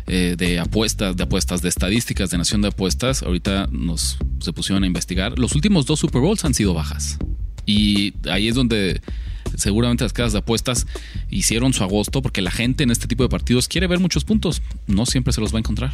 eh, 0.07 0.35
de 0.37 0.59
apuestas, 0.59 1.15
de 1.15 1.23
apuestas, 1.23 1.61
de 1.61 1.69
estadísticas 1.69 2.29
de 2.29 2.37
Nación 2.37 2.61
de 2.61 2.67
Apuestas, 2.67 3.23
ahorita 3.23 3.67
nos 3.71 4.17
se 4.39 4.53
pusieron 4.53 4.83
a 4.83 4.87
investigar. 4.87 5.39
Los 5.39 5.55
últimos 5.55 5.85
dos 5.85 5.99
Super 5.99 6.21
Bowls 6.21 6.43
han 6.43 6.53
sido 6.53 6.73
bajas. 6.73 7.17
Y 7.65 8.13
ahí 8.29 8.49
es 8.49 8.55
donde 8.55 9.01
seguramente 9.57 10.03
las 10.03 10.13
casas 10.13 10.33
de 10.33 10.39
apuestas 10.39 10.87
hicieron 11.29 11.73
su 11.73 11.83
agosto 11.83 12.21
porque 12.21 12.41
la 12.41 12.51
gente 12.51 12.83
en 12.83 12.91
este 12.91 13.07
tipo 13.07 13.23
de 13.23 13.29
partidos 13.29 13.67
quiere 13.67 13.87
ver 13.87 13.99
muchos 13.99 14.25
puntos. 14.25 14.61
No 14.87 15.05
siempre 15.05 15.33
se 15.33 15.41
los 15.41 15.53
va 15.53 15.57
a 15.57 15.59
encontrar. 15.59 15.91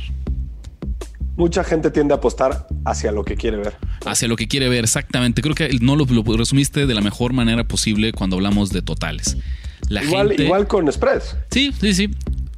Mucha 1.38 1.64
gente 1.64 1.90
tiende 1.92 2.14
a 2.14 2.18
apostar 2.18 2.68
hacia 2.86 3.12
lo 3.12 3.24
que 3.24 3.36
quiere 3.36 3.58
ver. 3.58 3.76
Hacia 4.06 4.28
lo 4.28 4.36
que 4.36 4.48
quiere 4.48 4.70
ver, 4.70 4.84
exactamente. 4.84 5.42
Creo 5.42 5.56
que 5.56 5.70
no 5.82 5.96
lo, 5.96 6.06
resumiste 6.38 6.86
de 6.86 6.94
la 6.94 7.02
mejor 7.02 7.34
manera 7.34 7.64
posible 7.68 8.12
cuando 8.12 8.36
hablamos 8.36 8.70
de 8.70 8.82
totales. 8.82 9.38
La 9.90 10.04
igual, 10.04 10.40
igual 10.40 10.68
con 10.68 10.92
spreads. 10.92 11.36
Sí, 11.50 11.74
sí, 11.80 11.94
sí 11.94 12.10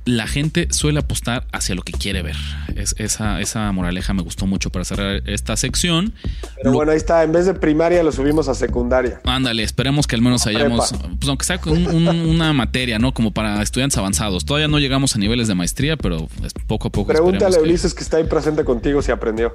la 0.06 0.28
gente 0.28 0.68
suele 0.72 1.00
apostar 1.00 1.48
hacia 1.52 1.76
lo 1.76 1.82
que 1.82 1.94
quiere 1.94 2.22
ver. 2.22 2.36
Es, 2.76 2.96
esa, 2.98 3.39
esa 3.39 3.72
moraleja 3.72 4.13
me 4.13 4.22
gustó 4.22 4.46
mucho 4.48 4.70
para 4.70 4.86
cerrar 4.86 5.22
esta 5.30 5.56
sección. 5.56 6.13
Pero 6.58 6.74
bueno, 6.74 6.92
ahí 6.92 6.98
está. 6.98 7.24
En 7.24 7.32
vez 7.32 7.46
de 7.46 7.54
primaria 7.54 8.04
lo 8.04 8.12
subimos 8.12 8.48
a 8.48 8.56
secundaria. 8.56 9.22
Ándale, 9.24 9.63
esperemos 9.63 10.08
que 10.08 10.16
al 10.16 10.22
menos 10.22 10.46
hayamos, 10.48 10.94
pues 11.20 11.30
aunque 11.30 11.46
sea 11.46 11.60
una 11.66 12.54
materia, 12.54 13.00
¿no? 13.00 13.13
Como 13.13 13.32
para 13.32 13.62
estudiantes 13.62 13.98
avanzados. 13.98 14.46
Todavía 14.46 14.68
no 14.68 14.80
llegamos 14.80 15.16
a 15.16 15.20
niveles 15.20 15.48
de 15.48 15.56
maestría, 15.56 15.98
pero 15.98 16.28
poco 16.68 16.89
a 16.89 16.92
poco. 16.92 17.08
Pregúntale 17.08 17.58
a 17.58 17.62
Ulises 17.62 17.94
que... 17.94 18.04
está 18.04 18.18
ahí 18.18 18.26
presente 18.26 18.63
contigo 18.63 19.02
si 19.02 19.12
aprendió. 19.12 19.54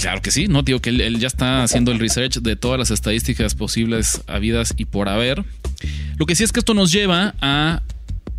Claro 0.00 0.22
que 0.22 0.30
sí, 0.30 0.48
no 0.48 0.62
digo 0.62 0.80
que 0.80 0.90
él, 0.90 1.18
ya 1.18 1.26
está 1.26 1.62
haciendo 1.62 1.92
el 1.92 1.98
research 1.98 2.38
de 2.40 2.56
todas 2.56 2.78
las 2.78 2.90
estadísticas 2.90 3.54
posibles 3.54 4.22
habidas 4.26 4.74
y 4.76 4.86
por 4.86 5.08
haber. 5.08 5.44
Lo 6.16 6.26
que 6.26 6.34
sí 6.34 6.44
es 6.44 6.52
que 6.52 6.60
esto 6.60 6.74
nos 6.74 6.90
lleva 6.90 7.34
a 7.40 7.82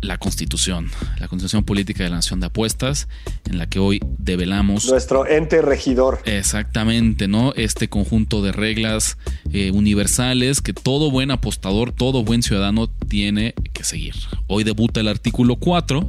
la 0.06 0.18
Constitución, 0.18 0.90
la 1.18 1.28
Constitución 1.28 1.64
Política 1.64 2.04
de 2.04 2.10
la 2.10 2.16
Nación 2.16 2.40
de 2.40 2.46
Apuestas, 2.46 3.08
en 3.44 3.58
la 3.58 3.68
que 3.68 3.78
hoy 3.78 4.00
develamos. 4.18 4.88
Nuestro 4.88 5.26
ente 5.26 5.62
regidor. 5.62 6.20
Exactamente, 6.24 7.28
¿no? 7.28 7.52
Este 7.54 7.88
conjunto 7.88 8.42
de 8.42 8.52
reglas 8.52 9.18
eh, 9.52 9.70
universales 9.72 10.60
que 10.60 10.72
todo 10.72 11.10
buen 11.10 11.30
apostador, 11.30 11.92
todo 11.92 12.24
buen 12.24 12.42
ciudadano 12.42 12.88
tiene 12.88 13.54
que 13.72 13.84
seguir. 13.84 14.14
Hoy 14.46 14.64
debuta 14.64 15.00
el 15.00 15.08
artículo 15.08 15.56
4, 15.56 16.08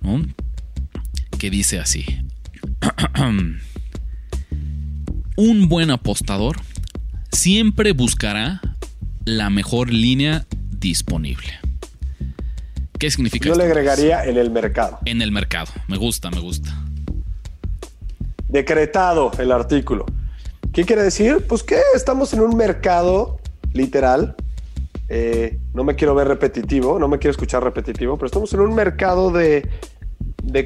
¿no? 0.00 0.26
Que 1.38 1.50
dice 1.50 1.78
así. 1.78 2.04
Un 5.36 5.68
buen 5.68 5.90
apostador 5.90 6.60
siempre 7.30 7.92
buscará 7.92 8.60
la 9.24 9.50
mejor 9.50 9.92
línea 9.92 10.46
disponible. 10.70 11.58
¿Qué 13.02 13.10
significa 13.10 13.48
Yo 13.48 13.56
le 13.56 13.64
agregaría 13.64 14.24
en 14.26 14.36
el 14.36 14.52
mercado. 14.52 15.00
En 15.06 15.22
el 15.22 15.32
mercado. 15.32 15.72
Me 15.88 15.96
gusta, 15.96 16.30
me 16.30 16.38
gusta. 16.38 16.70
Decretado 18.46 19.32
el 19.40 19.50
artículo. 19.50 20.06
¿Qué 20.72 20.84
quiere 20.84 21.02
decir? 21.02 21.44
Pues 21.48 21.64
que 21.64 21.80
estamos 21.96 22.32
en 22.32 22.42
un 22.42 22.56
mercado 22.56 23.40
literal. 23.72 24.36
Eh, 25.08 25.58
no 25.74 25.82
me 25.82 25.96
quiero 25.96 26.14
ver 26.14 26.28
repetitivo, 26.28 27.00
no 27.00 27.08
me 27.08 27.18
quiero 27.18 27.32
escuchar 27.32 27.64
repetitivo, 27.64 28.16
pero 28.16 28.26
estamos 28.26 28.54
en 28.54 28.60
un 28.60 28.72
mercado 28.72 29.32
de, 29.32 29.68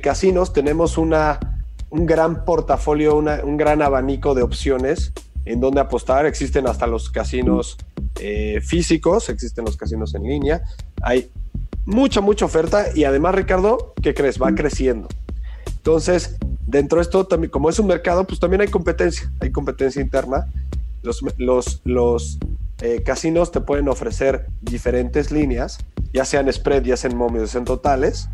casinos. 0.02 0.52
Tenemos 0.52 0.98
una, 0.98 1.40
un 1.88 2.04
gran 2.04 2.44
portafolio, 2.44 3.16
un 3.16 3.56
gran 3.56 3.80
abanico 3.80 4.34
de 4.34 4.42
opciones 4.42 5.14
en 5.46 5.58
donde 5.58 5.80
apostar. 5.80 6.26
Existen 6.26 6.68
hasta 6.68 6.86
los 6.86 7.08
casinos 7.08 7.78
eh, 8.20 8.60
físicos, 8.60 9.30
existen 9.30 9.64
los 9.64 9.78
casinos 9.78 10.14
en 10.14 10.24
línea. 10.24 10.62
Hay 11.00 11.30
mucha, 11.86 12.20
mucha 12.20 12.44
oferta 12.44 12.86
y 12.94 13.04
además, 13.04 13.34
Ricardo, 13.34 13.94
¿qué 14.02 14.12
crees? 14.12 14.40
Va 14.40 14.54
creciendo. 14.54 15.08
Entonces, 15.76 16.36
dentro 16.66 16.98
de 16.98 17.02
esto, 17.02 17.26
también, 17.26 17.50
como 17.50 17.70
es 17.70 17.78
un 17.78 17.86
mercado, 17.86 18.24
pues 18.26 18.40
también 18.40 18.60
hay 18.60 18.68
competencia, 18.68 19.30
hay 19.40 19.50
competencia 19.50 20.02
interna. 20.02 20.52
Los, 21.02 21.22
los, 21.38 21.80
los 21.84 22.38
eh, 22.82 23.02
casinos 23.04 23.52
te 23.52 23.60
pueden 23.60 23.88
ofrecer 23.88 24.48
diferentes 24.60 25.30
líneas, 25.30 25.78
ya 26.12 26.24
sean 26.24 26.52
spread, 26.52 26.82
ya 26.82 26.96
sean 26.96 27.16
momios, 27.16 27.44
ya 27.44 27.52
sean 27.52 27.64
totales, 27.64 28.28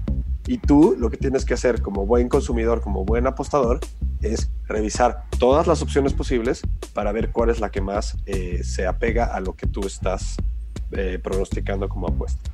y 0.46 0.58
tú 0.58 0.96
lo 0.98 1.10
que 1.10 1.16
tienes 1.16 1.44
que 1.44 1.54
hacer 1.54 1.82
como 1.82 2.06
buen 2.06 2.28
consumidor, 2.28 2.80
como 2.80 3.04
buen 3.04 3.26
apostador, 3.26 3.80
es 4.22 4.50
revisar 4.66 5.24
todas 5.38 5.66
las 5.66 5.82
opciones 5.82 6.14
posibles 6.14 6.62
para 6.94 7.12
ver 7.12 7.30
cuál 7.30 7.50
es 7.50 7.60
la 7.60 7.70
que 7.70 7.80
más 7.80 8.16
eh, 8.26 8.62
se 8.64 8.86
apega 8.86 9.26
a 9.26 9.40
lo 9.40 9.54
que 9.54 9.66
tú 9.66 9.86
estás 9.86 10.36
eh, 10.92 11.20
pronosticando 11.22 11.88
como 11.88 12.08
apuesta. 12.08 12.50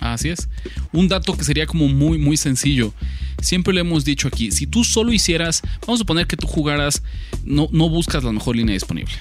Así 0.00 0.28
es. 0.28 0.48
Un 0.92 1.08
dato 1.08 1.36
que 1.36 1.44
sería 1.44 1.66
como 1.66 1.88
muy, 1.88 2.18
muy 2.18 2.36
sencillo. 2.36 2.92
Siempre 3.40 3.72
le 3.74 3.80
hemos 3.80 4.04
dicho 4.04 4.28
aquí, 4.28 4.50
si 4.50 4.66
tú 4.66 4.84
solo 4.84 5.12
hicieras, 5.12 5.62
vamos 5.82 5.98
a 5.98 6.02
suponer 6.02 6.26
que 6.26 6.36
tú 6.36 6.46
jugaras, 6.46 7.02
no, 7.44 7.68
no 7.72 7.88
buscas 7.88 8.24
la 8.24 8.32
mejor 8.32 8.56
línea 8.56 8.74
disponible. 8.74 9.14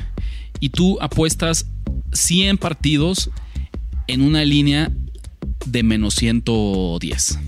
Y 0.59 0.69
tú 0.69 0.97
apuestas 1.01 1.67
100 2.13 2.57
partidos 2.57 3.29
en 4.07 4.21
una 4.21 4.43
línea 4.43 4.91
de 5.65 5.83
menos 5.83 6.15
110. 6.15 7.39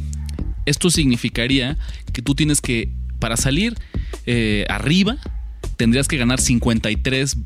Esto 0.66 0.90
significaría 0.90 1.78
que 2.14 2.22
tú 2.22 2.36
tienes 2.36 2.62
que, 2.62 2.90
para 3.20 3.38
salir 3.38 3.76
eh, 4.26 4.66
arriba, 4.70 5.18
tendrías 5.76 6.08
que 6.08 6.18
ganar 6.18 6.40
53 6.40 7.38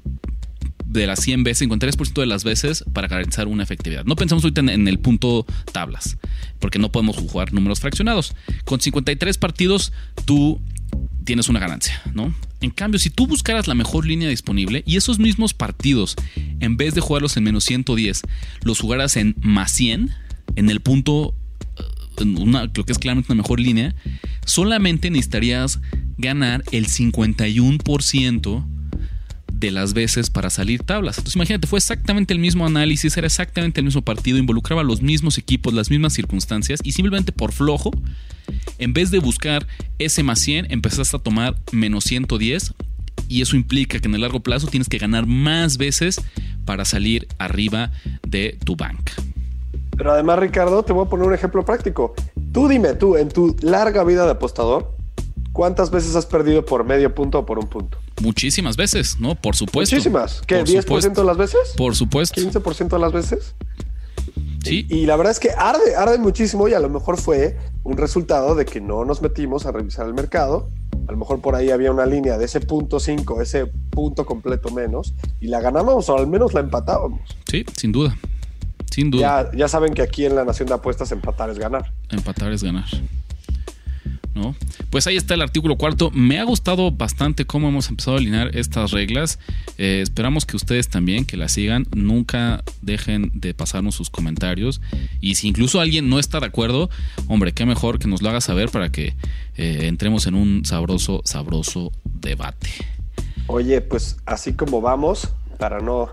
de 0.88 1.06
las 1.06 1.20
100 1.22 1.44
veces, 1.44 1.68
53% 1.68 2.22
de 2.22 2.26
las 2.26 2.44
veces 2.44 2.84
para 2.94 3.08
garantizar 3.08 3.48
una 3.48 3.64
efectividad. 3.64 4.06
No 4.06 4.16
pensamos 4.16 4.44
ahorita 4.44 4.62
en, 4.62 4.88
el 4.88 5.00
punto 5.00 5.46
tablas, 5.72 6.18
porque 6.60 6.80
no 6.80 6.92
podemos 6.92 7.18
jugar 7.18 7.54
números 7.54 7.80
fraccionados. 7.80 8.34
Con 8.66 8.80
53 8.80 9.38
partidos, 9.38 9.92
tú 10.26 10.60
tienes 11.26 11.50
una 11.50 11.60
ganancia, 11.60 12.02
¿no? 12.14 12.34
En 12.62 12.72
cambio, 12.72 13.00
si 13.00 13.10
tú 13.10 13.28
buscaras 13.28 13.68
la 13.68 13.76
mejor 13.76 14.06
línea 14.06 14.30
disponible 14.30 14.84
y 14.86 14.96
esos 14.96 15.20
mismos 15.20 15.54
partidos, 15.54 16.16
en 16.60 16.78
vez 16.78 16.96
de 16.96 17.02
jugarlos 17.02 17.36
en 17.38 17.44
menos 17.44 17.66
110, 17.66 18.22
los 18.64 18.80
jugaras 18.80 19.18
en 19.18 19.36
más 19.42 19.72
100, 19.74 20.12
en 20.56 20.70
el 20.70 20.80
punto, 20.80 21.36
eh, 21.78 21.84
en 22.22 22.38
una, 22.38 22.72
lo 22.74 22.86
que 22.86 22.94
es 22.94 22.98
claramente 22.98 23.32
una 23.32 23.44
mejor 23.44 23.60
línea, 23.60 23.94
solamente 24.46 25.10
necesitarías 25.12 25.80
ganar 26.18 26.64
el 26.72 26.88
51% 26.88 28.77
de 29.60 29.72
las 29.72 29.94
veces 29.94 30.30
para 30.30 30.50
salir 30.50 30.84
tablas. 30.84 31.18
Entonces 31.18 31.36
imagínate, 31.36 31.68
fue 31.68 31.80
exactamente 31.80 32.34
el 32.34 32.40
mismo 32.40 32.66
análisis, 32.66 33.18
era 33.18 33.28
exactamente 33.28 33.80
el 33.80 33.86
mismo 33.86 34.02
partido, 34.02 34.38
involucraba 34.38 34.84
los 34.84 35.02
mismos 35.02 35.38
equipos, 35.38 35.74
las 35.74 35.90
mismas 35.90 36.14
circunstancias 36.14 36.80
y 36.84 36.92
simplemente 36.92 37.32
por 37.32 37.52
flojo, 37.52 37.92
en 38.78 38.94
vez 38.94 39.12
de 39.12 39.20
buscar 39.20 39.68
ese 40.00 40.24
más 40.24 40.40
100, 40.40 40.72
empezaste 40.72 41.18
a 41.18 41.20
tomar 41.20 41.56
menos 41.72 42.04
110 42.04 42.74
y 43.28 43.42
eso 43.42 43.56
implica 43.56 44.00
que 44.00 44.08
en 44.08 44.16
el 44.16 44.22
largo 44.22 44.42
plazo 44.42 44.68
tienes 44.68 44.88
que 44.88 44.98
ganar 45.00 45.26
más 45.26 45.78
veces 45.78 46.22
para 46.66 46.86
salir 46.86 47.28
arriba 47.40 47.92
de 48.28 48.58
tu 48.64 48.76
banca. 48.76 49.14
Pero 49.98 50.12
además, 50.12 50.38
Ricardo, 50.38 50.84
te 50.84 50.94
voy 50.94 51.08
a 51.08 51.10
poner 51.10 51.28
un 51.28 51.34
ejemplo 51.34 51.66
práctico. 51.66 52.14
Tú 52.54 52.68
dime, 52.68 52.94
tú, 52.94 53.18
en 53.18 53.30
tu 53.30 53.56
larga 53.62 54.04
vida 54.04 54.26
de 54.26 54.32
apostador, 54.32 54.96
¿cuántas 55.52 55.90
veces 55.90 56.16
has 56.16 56.28
perdido 56.28 56.64
por 56.64 56.84
medio 56.84 57.14
punto 57.16 57.40
o 57.40 57.46
por 57.46 57.58
un 57.58 57.68
punto? 57.68 57.98
Muchísimas 58.22 58.78
veces, 58.78 59.20
¿no? 59.20 59.36
Por 59.36 59.56
supuesto. 59.56 59.96
Muchísimas. 59.96 60.42
¿Qué? 60.48 60.64
¿10% 60.64 61.14
de 61.14 61.24
las 61.24 61.38
veces? 61.38 61.74
Por 61.78 61.96
supuesto. 61.96 62.42
¿15% 62.42 62.90
de 62.90 63.00
las 63.00 63.12
veces? 63.12 63.56
Sí. 64.64 64.86
Y, 64.90 65.06
la 65.06 65.16
verdad 65.16 65.32
es 65.32 65.40
que 65.40 65.52
arde, 65.52 65.96
arde 65.96 66.18
muchísimo 66.18 66.68
y 66.68 66.74
a 66.74 66.80
lo 66.80 66.90
mejor 66.90 67.18
fue 67.18 67.58
un 67.84 67.96
resultado 67.96 68.56
de 68.56 68.66
que 68.66 68.82
no 68.82 69.06
nos 69.06 69.22
metimos 69.22 69.66
a 69.66 69.72
revisar 69.72 70.08
el 70.08 70.14
mercado. 70.14 70.70
A 71.08 71.12
lo 71.12 71.18
mejor 71.18 71.40
por 71.42 71.56
ahí 71.56 71.70
había 71.70 71.92
una 71.92 72.06
línea 72.06 72.38
de 72.38 72.46
ese 72.46 72.60
punto 72.60 73.00
5, 73.00 73.42
ese 73.42 73.68
punto 73.92 74.26
completo 74.26 74.72
menos, 74.72 75.14
y 75.40 75.48
la 75.48 75.62
ganábamos 75.62 76.10
o 76.10 76.18
al 76.18 76.28
menos 76.28 76.54
la 76.54 76.60
empatábamos. 76.60 77.22
Sí, 77.50 77.66
sin 77.78 77.94
duda. 77.94 78.18
Sin 78.92 79.10
duda. 79.10 79.50
Ya, 79.52 79.58
ya 79.58 79.68
saben 79.68 79.94
que 79.94 80.02
aquí 80.02 80.26
en 80.26 80.36
la 80.36 80.44
Nación 80.44 80.68
de 80.68 80.74
Apuestas 80.74 81.12
empatar 81.12 81.50
es 81.50 81.60
ganar. 81.60 81.94
Empatar 82.10 82.52
es 82.52 82.64
ganar. 82.64 82.86
Pues 84.90 85.08
ahí 85.08 85.18
está 85.18 85.34
el 85.34 85.42
artículo 85.42 85.78
cuarto. 85.78 86.12
Me 86.12 86.40
ha 86.40 86.44
gustado 86.44 86.92
bastante 86.92 87.46
cómo 87.46 87.70
hemos 87.70 87.90
empezado 87.90 88.18
a 88.18 88.20
alinear 88.20 88.56
estas 88.56 88.92
reglas. 88.92 89.40
Eh, 89.78 90.00
esperamos 90.02 90.46
que 90.46 90.56
ustedes 90.56 90.88
también, 90.90 91.26
que 91.26 91.38
las 91.38 91.54
sigan. 91.54 91.88
Nunca 91.96 92.64
dejen 92.82 93.32
de 93.34 93.54
pasarnos 93.54 93.96
sus 93.96 94.10
comentarios. 94.10 94.82
Y 95.22 95.36
si 95.36 95.48
incluso 95.48 95.80
alguien 95.80 96.10
no 96.10 96.20
está 96.20 96.40
de 96.40 96.48
acuerdo, 96.48 96.90
hombre, 97.28 97.54
qué 97.54 97.66
mejor 97.66 98.00
que 98.00 98.08
nos 98.08 98.22
lo 98.22 98.30
haga 98.30 98.42
saber 98.42 98.70
para 98.70 98.90
que 98.90 99.16
eh, 99.58 99.88
entremos 99.88 100.28
en 100.28 100.36
un 100.36 100.66
sabroso, 100.66 101.22
sabroso 101.26 101.92
debate. 102.04 102.70
Oye, 103.48 103.82
pues 103.82 104.18
así 104.26 104.54
como 104.54 104.82
vamos, 104.82 105.30
para 105.58 105.80
no 105.80 106.12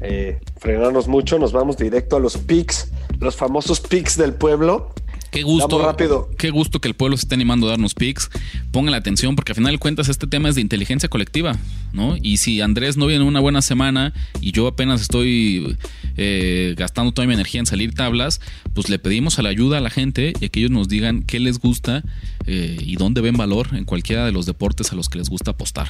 eh, 0.00 0.40
frenarnos 0.58 1.08
mucho, 1.08 1.38
nos 1.38 1.52
vamos 1.52 1.76
directo 1.76 2.16
a 2.16 2.20
los 2.20 2.36
pics, 2.36 2.90
los 3.20 3.36
famosos 3.36 3.80
pics 3.80 4.16
del 4.16 4.34
pueblo. 4.34 4.92
Qué 5.34 5.42
gusto. 5.42 5.82
rápido. 5.82 6.30
Qué 6.38 6.50
gusto 6.50 6.80
que 6.80 6.86
el 6.86 6.94
pueblo 6.94 7.16
se 7.16 7.22
esté 7.22 7.34
animando 7.34 7.66
a 7.66 7.70
darnos 7.70 7.94
pics. 7.94 8.30
Pongan 8.70 8.92
la 8.92 8.98
atención 8.98 9.34
porque 9.34 9.50
al 9.50 9.56
final 9.56 9.72
de 9.72 9.78
cuentas 9.78 10.08
este 10.08 10.28
tema 10.28 10.48
es 10.48 10.54
de 10.54 10.60
inteligencia 10.60 11.08
colectiva, 11.08 11.56
¿no? 11.92 12.14
Y 12.22 12.36
si 12.36 12.60
Andrés 12.60 12.96
no 12.96 13.06
viene 13.06 13.24
una 13.24 13.40
buena 13.40 13.60
semana 13.60 14.12
y 14.40 14.52
yo 14.52 14.68
apenas 14.68 15.00
estoy 15.00 15.76
eh, 16.16 16.76
gastando 16.78 17.10
toda 17.10 17.26
mi 17.26 17.34
energía 17.34 17.58
en 17.58 17.66
salir 17.66 17.96
tablas, 17.96 18.40
pues 18.74 18.88
le 18.88 19.00
pedimos 19.00 19.40
a 19.40 19.42
la 19.42 19.48
ayuda 19.48 19.78
a 19.78 19.80
la 19.80 19.90
gente 19.90 20.34
y 20.38 20.48
que 20.50 20.60
ellos 20.60 20.70
nos 20.70 20.88
digan 20.88 21.24
qué 21.24 21.40
les 21.40 21.58
gusta 21.58 22.04
eh, 22.46 22.76
y 22.80 22.94
dónde 22.94 23.20
ven 23.20 23.36
valor 23.36 23.70
en 23.72 23.84
cualquiera 23.84 24.24
de 24.24 24.30
los 24.30 24.46
deportes 24.46 24.92
a 24.92 24.94
los 24.94 25.08
que 25.08 25.18
les 25.18 25.28
gusta 25.28 25.50
apostar. 25.50 25.88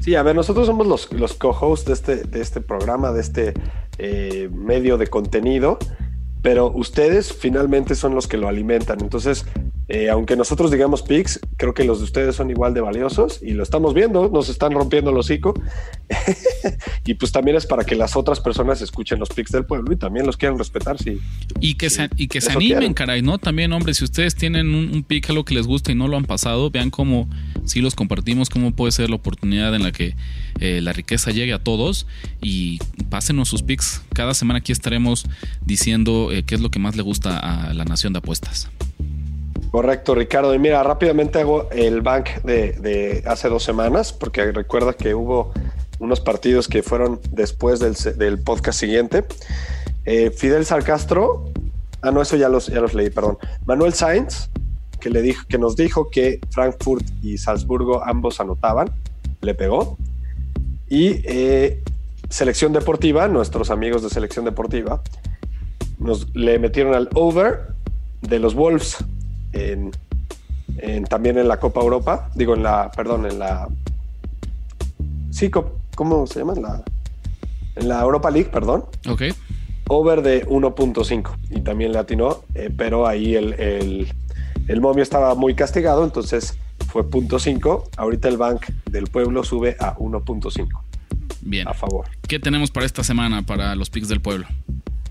Sí, 0.00 0.14
a 0.14 0.22
ver, 0.22 0.34
nosotros 0.34 0.66
somos 0.66 0.86
los, 0.86 1.12
los 1.12 1.34
co-hosts 1.34 1.84
de 1.84 1.92
este, 1.92 2.16
de 2.24 2.40
este 2.40 2.62
programa, 2.62 3.12
de 3.12 3.20
este 3.20 3.52
eh, 3.98 4.48
medio 4.50 4.96
de 4.96 5.06
contenido 5.06 5.78
pero 6.42 6.70
ustedes 6.70 7.32
finalmente 7.32 7.94
son 7.94 8.14
los 8.14 8.26
que 8.26 8.36
lo 8.36 8.48
alimentan. 8.48 9.00
Entonces, 9.00 9.44
eh, 9.90 10.08
aunque 10.08 10.36
nosotros 10.36 10.70
digamos 10.70 11.02
pics, 11.02 11.40
creo 11.56 11.74
que 11.74 11.82
los 11.82 11.98
de 11.98 12.04
ustedes 12.04 12.36
son 12.36 12.48
igual 12.48 12.74
de 12.74 12.80
valiosos 12.80 13.40
y 13.42 13.54
lo 13.54 13.64
estamos 13.64 13.92
viendo, 13.92 14.28
nos 14.28 14.48
están 14.48 14.72
rompiendo 14.72 15.10
el 15.10 15.16
hocico. 15.16 15.52
y 17.04 17.14
pues 17.14 17.32
también 17.32 17.56
es 17.56 17.66
para 17.66 17.82
que 17.82 17.96
las 17.96 18.14
otras 18.14 18.38
personas 18.38 18.80
escuchen 18.82 19.18
los 19.18 19.30
pics 19.30 19.50
del 19.50 19.66
pueblo 19.66 19.92
y 19.92 19.96
también 19.96 20.26
los 20.26 20.36
quieran 20.36 20.58
respetar. 20.58 20.96
Si, 20.96 21.20
y 21.60 21.74
que 21.74 21.90
se, 21.90 22.08
y 22.16 22.28
que 22.28 22.40
se 22.40 22.52
animen, 22.52 22.94
caray, 22.94 23.20
¿no? 23.20 23.38
También, 23.38 23.72
hombre, 23.72 23.92
si 23.94 24.04
ustedes 24.04 24.36
tienen 24.36 24.74
un, 24.74 24.90
un 24.94 25.02
pic, 25.02 25.28
algo 25.28 25.44
que 25.44 25.54
les 25.54 25.66
gusta 25.66 25.90
y 25.90 25.96
no 25.96 26.06
lo 26.06 26.16
han 26.16 26.24
pasado, 26.24 26.70
vean 26.70 26.90
cómo 26.90 27.28
si 27.64 27.80
los 27.80 27.96
compartimos, 27.96 28.48
cómo 28.48 28.70
puede 28.70 28.92
ser 28.92 29.10
la 29.10 29.16
oportunidad 29.16 29.74
en 29.74 29.82
la 29.82 29.90
que 29.90 30.14
eh, 30.60 30.80
la 30.80 30.92
riqueza 30.92 31.32
llegue 31.32 31.52
a 31.52 31.58
todos 31.58 32.06
y 32.40 32.78
pásenos 33.08 33.48
sus 33.48 33.62
pics. 33.62 34.02
Cada 34.14 34.34
semana 34.34 34.60
aquí 34.60 34.70
estaremos 34.70 35.24
diciendo 35.64 36.30
eh, 36.30 36.44
qué 36.44 36.54
es 36.54 36.60
lo 36.60 36.70
que 36.70 36.78
más 36.78 36.94
le 36.94 37.02
gusta 37.02 37.38
a 37.38 37.74
la 37.74 37.84
nación 37.84 38.12
de 38.12 38.20
apuestas. 38.20 38.70
Correcto, 39.70 40.14
Ricardo. 40.14 40.52
Y 40.54 40.58
mira, 40.58 40.82
rápidamente 40.82 41.40
hago 41.40 41.70
el 41.70 42.00
bank 42.00 42.28
de, 42.42 43.22
hace 43.26 43.48
dos 43.48 43.62
semanas, 43.62 44.12
porque 44.12 44.50
recuerda 44.50 44.94
que 44.94 45.14
hubo 45.14 45.52
unos 46.00 46.20
partidos 46.20 46.66
que 46.66 46.82
fueron 46.82 47.20
después 47.30 47.78
del, 47.78 48.38
podcast 48.40 48.80
siguiente. 48.80 49.24
Eh, 50.06 50.30
Fidel 50.30 50.66
Sarcastro, 50.66 51.50
ah, 52.02 52.10
no, 52.10 52.20
eso 52.20 52.36
ya 52.36 52.48
los, 52.48 52.66
ya 52.66 52.80
los 52.80 52.94
leí, 52.94 53.10
perdón. 53.10 53.38
Manuel 53.64 53.94
Sainz, 53.94 54.50
que, 54.98 55.08
le 55.08 55.22
dijo, 55.22 55.46
que 55.48 55.58
nos 55.58 55.76
dijo 55.76 56.10
que 56.10 56.40
Frankfurt 56.50 57.04
y 57.22 57.38
Salzburgo 57.38 58.02
ambos 58.04 58.40
anotaban, 58.40 58.90
le 59.40 59.54
pegó. 59.54 59.96
Y 60.88 61.20
eh, 61.24 61.80
Selección 62.28 62.72
Deportiva, 62.72 63.28
nuestros 63.28 63.70
amigos 63.70 64.02
de 64.02 64.10
Selección 64.10 64.44
Deportiva, 64.44 65.00
nos 65.98 66.34
le 66.34 66.58
metieron 66.58 66.94
al 66.94 67.08
over 67.14 67.68
de 68.22 68.38
los 68.40 68.54
Wolves 68.54 69.04
en, 69.52 69.90
también 71.08 71.38
en 71.38 71.48
la 71.48 71.58
Copa 71.58 71.80
Europa, 71.80 72.30
digo 72.34 72.54
en 72.54 72.62
la, 72.62 72.90
perdón, 72.90 73.26
en 73.26 73.38
la, 73.38 73.68
sí, 75.30 75.50
¿cómo 75.94 76.26
se 76.26 76.40
llama? 76.40 76.54
En 76.54 76.62
la, 76.62 76.82
en 77.76 77.88
la 77.88 78.00
Europa 78.00 78.30
League, 78.30 78.50
perdón. 78.50 78.84
Ok. 79.08 79.22
Over 79.88 80.22
de 80.22 80.46
1.5 80.46 81.36
y 81.50 81.60
también 81.62 81.92
le 81.92 81.98
atinó, 81.98 82.44
eh, 82.54 82.70
pero 82.76 83.06
ahí 83.06 83.34
el, 83.34 83.54
el, 83.54 84.12
el 84.68 84.80
momio 84.80 85.02
estaba 85.02 85.34
muy 85.34 85.54
castigado, 85.54 86.04
entonces 86.04 86.56
fue 86.86 87.04
.5. 87.04 87.88
Ahorita 87.96 88.28
el 88.28 88.36
Bank 88.36 88.66
del 88.88 89.08
Pueblo 89.08 89.42
sube 89.44 89.76
a 89.80 89.96
1.5. 89.96 90.68
Bien. 91.42 91.66
A 91.66 91.74
favor. 91.74 92.06
¿Qué 92.28 92.38
tenemos 92.38 92.70
para 92.70 92.86
esta 92.86 93.02
semana 93.02 93.42
para 93.42 93.74
los 93.74 93.90
picks 93.90 94.08
del 94.08 94.20
pueblo? 94.20 94.46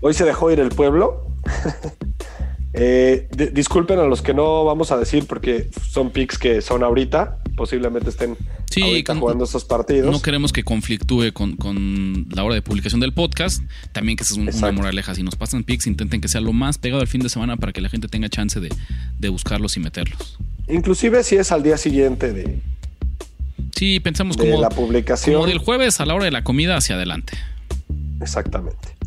Hoy 0.00 0.14
se 0.14 0.24
dejó 0.24 0.50
ir 0.50 0.60
el 0.60 0.70
pueblo. 0.70 1.26
Eh, 2.72 3.28
disculpen 3.52 3.98
a 3.98 4.04
los 4.04 4.22
que 4.22 4.32
no 4.32 4.64
vamos 4.64 4.92
a 4.92 4.96
decir 4.96 5.26
porque 5.26 5.68
son 5.88 6.10
picks 6.10 6.38
que 6.38 6.60
son 6.60 6.82
ahorita. 6.82 7.38
Posiblemente 7.56 8.10
estén 8.10 8.36
jugando 9.18 9.44
estos 9.44 9.64
partidos. 9.64 10.10
No 10.10 10.22
queremos 10.22 10.52
que 10.52 10.62
conflictúe 10.62 11.32
con, 11.32 12.26
la 12.30 12.44
hora 12.44 12.54
de 12.54 12.62
publicación 12.62 13.00
del 13.00 13.12
podcast. 13.12 13.62
También 13.92 14.16
que 14.16 14.24
esa 14.24 14.40
es 14.40 14.56
una 14.56 14.72
moraleja. 14.72 15.14
Si 15.14 15.22
nos 15.22 15.36
pasan 15.36 15.64
picks, 15.64 15.86
intenten 15.86 16.20
que 16.20 16.28
sea 16.28 16.40
lo 16.40 16.52
más 16.52 16.78
pegado 16.78 17.02
al 17.02 17.08
fin 17.08 17.20
de 17.20 17.28
semana 17.28 17.56
para 17.56 17.72
que 17.72 17.80
la 17.80 17.88
gente 17.88 18.08
tenga 18.08 18.28
chance 18.28 18.60
de, 18.60 18.68
de 19.18 19.28
buscarlos 19.28 19.76
y 19.76 19.80
meterlos. 19.80 20.38
Inclusive 20.68 21.24
si 21.24 21.36
es 21.36 21.50
al 21.50 21.62
día 21.62 21.76
siguiente 21.76 22.32
de, 22.32 22.60
Sí, 23.74 24.00
pensamos 24.00 24.36
de 24.36 24.50
como, 24.50 24.60
la 24.60 24.68
publicación. 24.68 25.36
como 25.36 25.46
del 25.46 25.58
jueves 25.58 26.00
a 26.00 26.06
la 26.06 26.14
hora 26.14 26.24
de 26.24 26.30
la 26.30 26.44
comida 26.44 26.76
hacia 26.76 26.96
adelante. 26.96 27.38
Exactamente. 28.20 28.99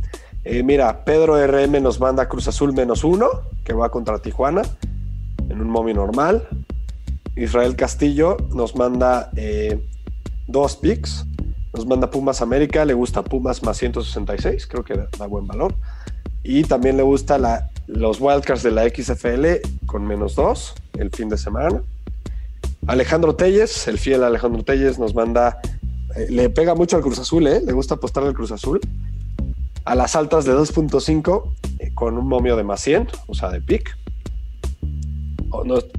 Eh, 0.45 0.63
mira, 0.63 1.05
Pedro 1.05 1.35
RM 1.45 1.81
nos 1.81 1.99
manda 1.99 2.27
Cruz 2.27 2.47
Azul 2.47 2.73
menos 2.73 3.03
uno, 3.03 3.27
que 3.63 3.73
va 3.73 3.89
contra 3.89 4.19
Tijuana, 4.19 4.61
en 5.49 5.61
un 5.61 5.69
momio 5.69 5.93
normal. 5.93 6.47
Israel 7.35 7.75
Castillo 7.75 8.37
nos 8.53 8.75
manda 8.75 9.31
eh, 9.35 9.79
dos 10.47 10.75
picks. 10.75 11.25
Nos 11.73 11.87
manda 11.87 12.11
Pumas 12.11 12.41
América, 12.41 12.85
le 12.85 12.93
gusta 12.93 13.23
Pumas 13.23 13.63
más 13.63 13.77
166, 13.77 14.67
creo 14.67 14.83
que 14.83 14.93
da 15.17 15.25
buen 15.25 15.47
valor. 15.47 15.73
Y 16.43 16.63
también 16.63 16.97
le 16.97 17.03
gusta 17.03 17.39
los 17.87 18.21
Wildcards 18.21 18.61
de 18.61 18.71
la 18.71 18.87
XFL 18.87 19.67
con 19.87 20.05
menos 20.05 20.35
dos 20.35 20.75
el 20.99 21.09
fin 21.09 21.29
de 21.29 21.37
semana. 21.37 21.81
Alejandro 22.85 23.35
Telles, 23.35 23.87
el 23.87 23.97
fiel 23.97 24.23
Alejandro 24.23 24.63
Telles, 24.63 24.99
nos 24.99 25.15
manda, 25.15 25.61
eh, 26.15 26.27
le 26.29 26.49
pega 26.49 26.75
mucho 26.75 26.97
al 26.97 27.01
Cruz 27.01 27.17
Azul, 27.17 27.47
¿eh? 27.47 27.61
le 27.65 27.71
gusta 27.71 27.95
apostar 27.95 28.23
al 28.23 28.33
Cruz 28.33 28.51
Azul. 28.51 28.79
A 29.85 29.95
las 29.95 30.15
altas 30.15 30.45
de 30.45 30.53
2.5 30.53 31.53
eh, 31.79 31.91
con 31.93 32.17
un 32.17 32.27
momio 32.27 32.55
de 32.55 32.63
más 32.63 32.81
100, 32.81 33.09
o 33.27 33.33
sea, 33.33 33.49
de 33.49 33.61
pick. 33.61 33.97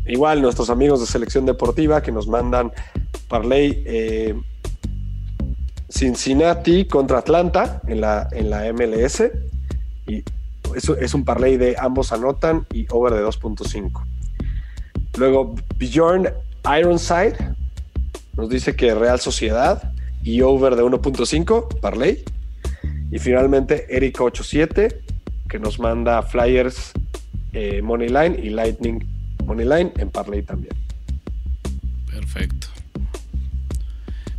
Igual 0.07 0.43
nuestros 0.43 0.69
amigos 0.69 1.01
de 1.01 1.07
selección 1.07 1.47
deportiva 1.47 2.03
que 2.03 2.11
nos 2.11 2.27
mandan 2.27 2.73
parlay 3.29 3.83
eh, 3.87 4.35
Cincinnati 5.89 6.87
contra 6.87 7.19
Atlanta 7.19 7.81
en 7.87 8.01
la, 8.01 8.29
en 8.33 8.51
la 8.51 8.73
MLS. 8.73 9.23
Y 10.07 10.25
es, 10.75 10.89
es 10.89 11.15
un 11.15 11.25
parlay 11.25 11.57
de 11.57 11.77
ambos 11.79 12.13
anotan 12.13 12.67
y 12.73 12.87
over 12.91 13.13
de 13.13 13.25
2.5. 13.25 14.05
Luego 15.17 15.55
Bjorn 15.79 16.29
Ironside 16.79 17.37
nos 18.37 18.49
dice 18.49 18.75
que 18.75 18.95
Real 18.95 19.21
Sociedad 19.21 19.93
y 20.23 20.41
over 20.41 20.75
de 20.75 20.83
1.5, 20.83 21.81
parlay. 21.81 22.25
Y 23.11 23.19
finalmente 23.19 23.87
Erika 23.89 24.25
87 24.25 25.01
que 25.49 25.59
nos 25.59 25.79
manda 25.79 26.23
Flyers 26.23 26.93
eh, 27.53 27.81
Moneyline 27.83 28.37
y 28.43 28.51
Lightning 28.51 29.05
Moneyline 29.45 29.93
en 29.99 30.11
parlay 30.11 30.43
también. 30.43 30.75
Perfecto. 32.11 32.69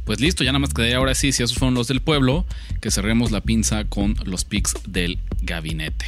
Pues 0.06 0.20
listo, 0.20 0.44
ya 0.44 0.52
nada 0.52 0.60
más 0.60 0.74
quedaría 0.74 0.98
ahora 0.98 1.16
sí, 1.16 1.32
si 1.32 1.42
esos 1.42 1.58
fueron 1.58 1.74
los 1.74 1.88
del 1.88 2.02
pueblo, 2.02 2.46
que 2.80 2.92
cerremos 2.92 3.32
la 3.32 3.42
pinza 3.42 3.86
con 3.86 4.16
los 4.24 4.46
picks 4.46 4.76
del 4.88 5.20
gabinete. 5.42 6.06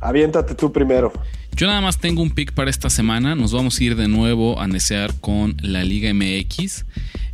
Aviéntate 0.00 0.54
tú 0.54 0.72
primero. 0.72 1.12
Yo 1.54 1.66
nada 1.66 1.80
más 1.80 1.98
tengo 1.98 2.22
un 2.22 2.30
pick 2.30 2.52
para 2.52 2.70
esta 2.70 2.88
semana. 2.88 3.34
Nos 3.34 3.52
vamos 3.52 3.78
a 3.78 3.84
ir 3.84 3.96
de 3.96 4.08
nuevo 4.08 4.60
a 4.60 4.68
necear 4.68 5.12
con 5.20 5.56
la 5.60 5.82
Liga 5.82 6.14
MX. 6.14 6.84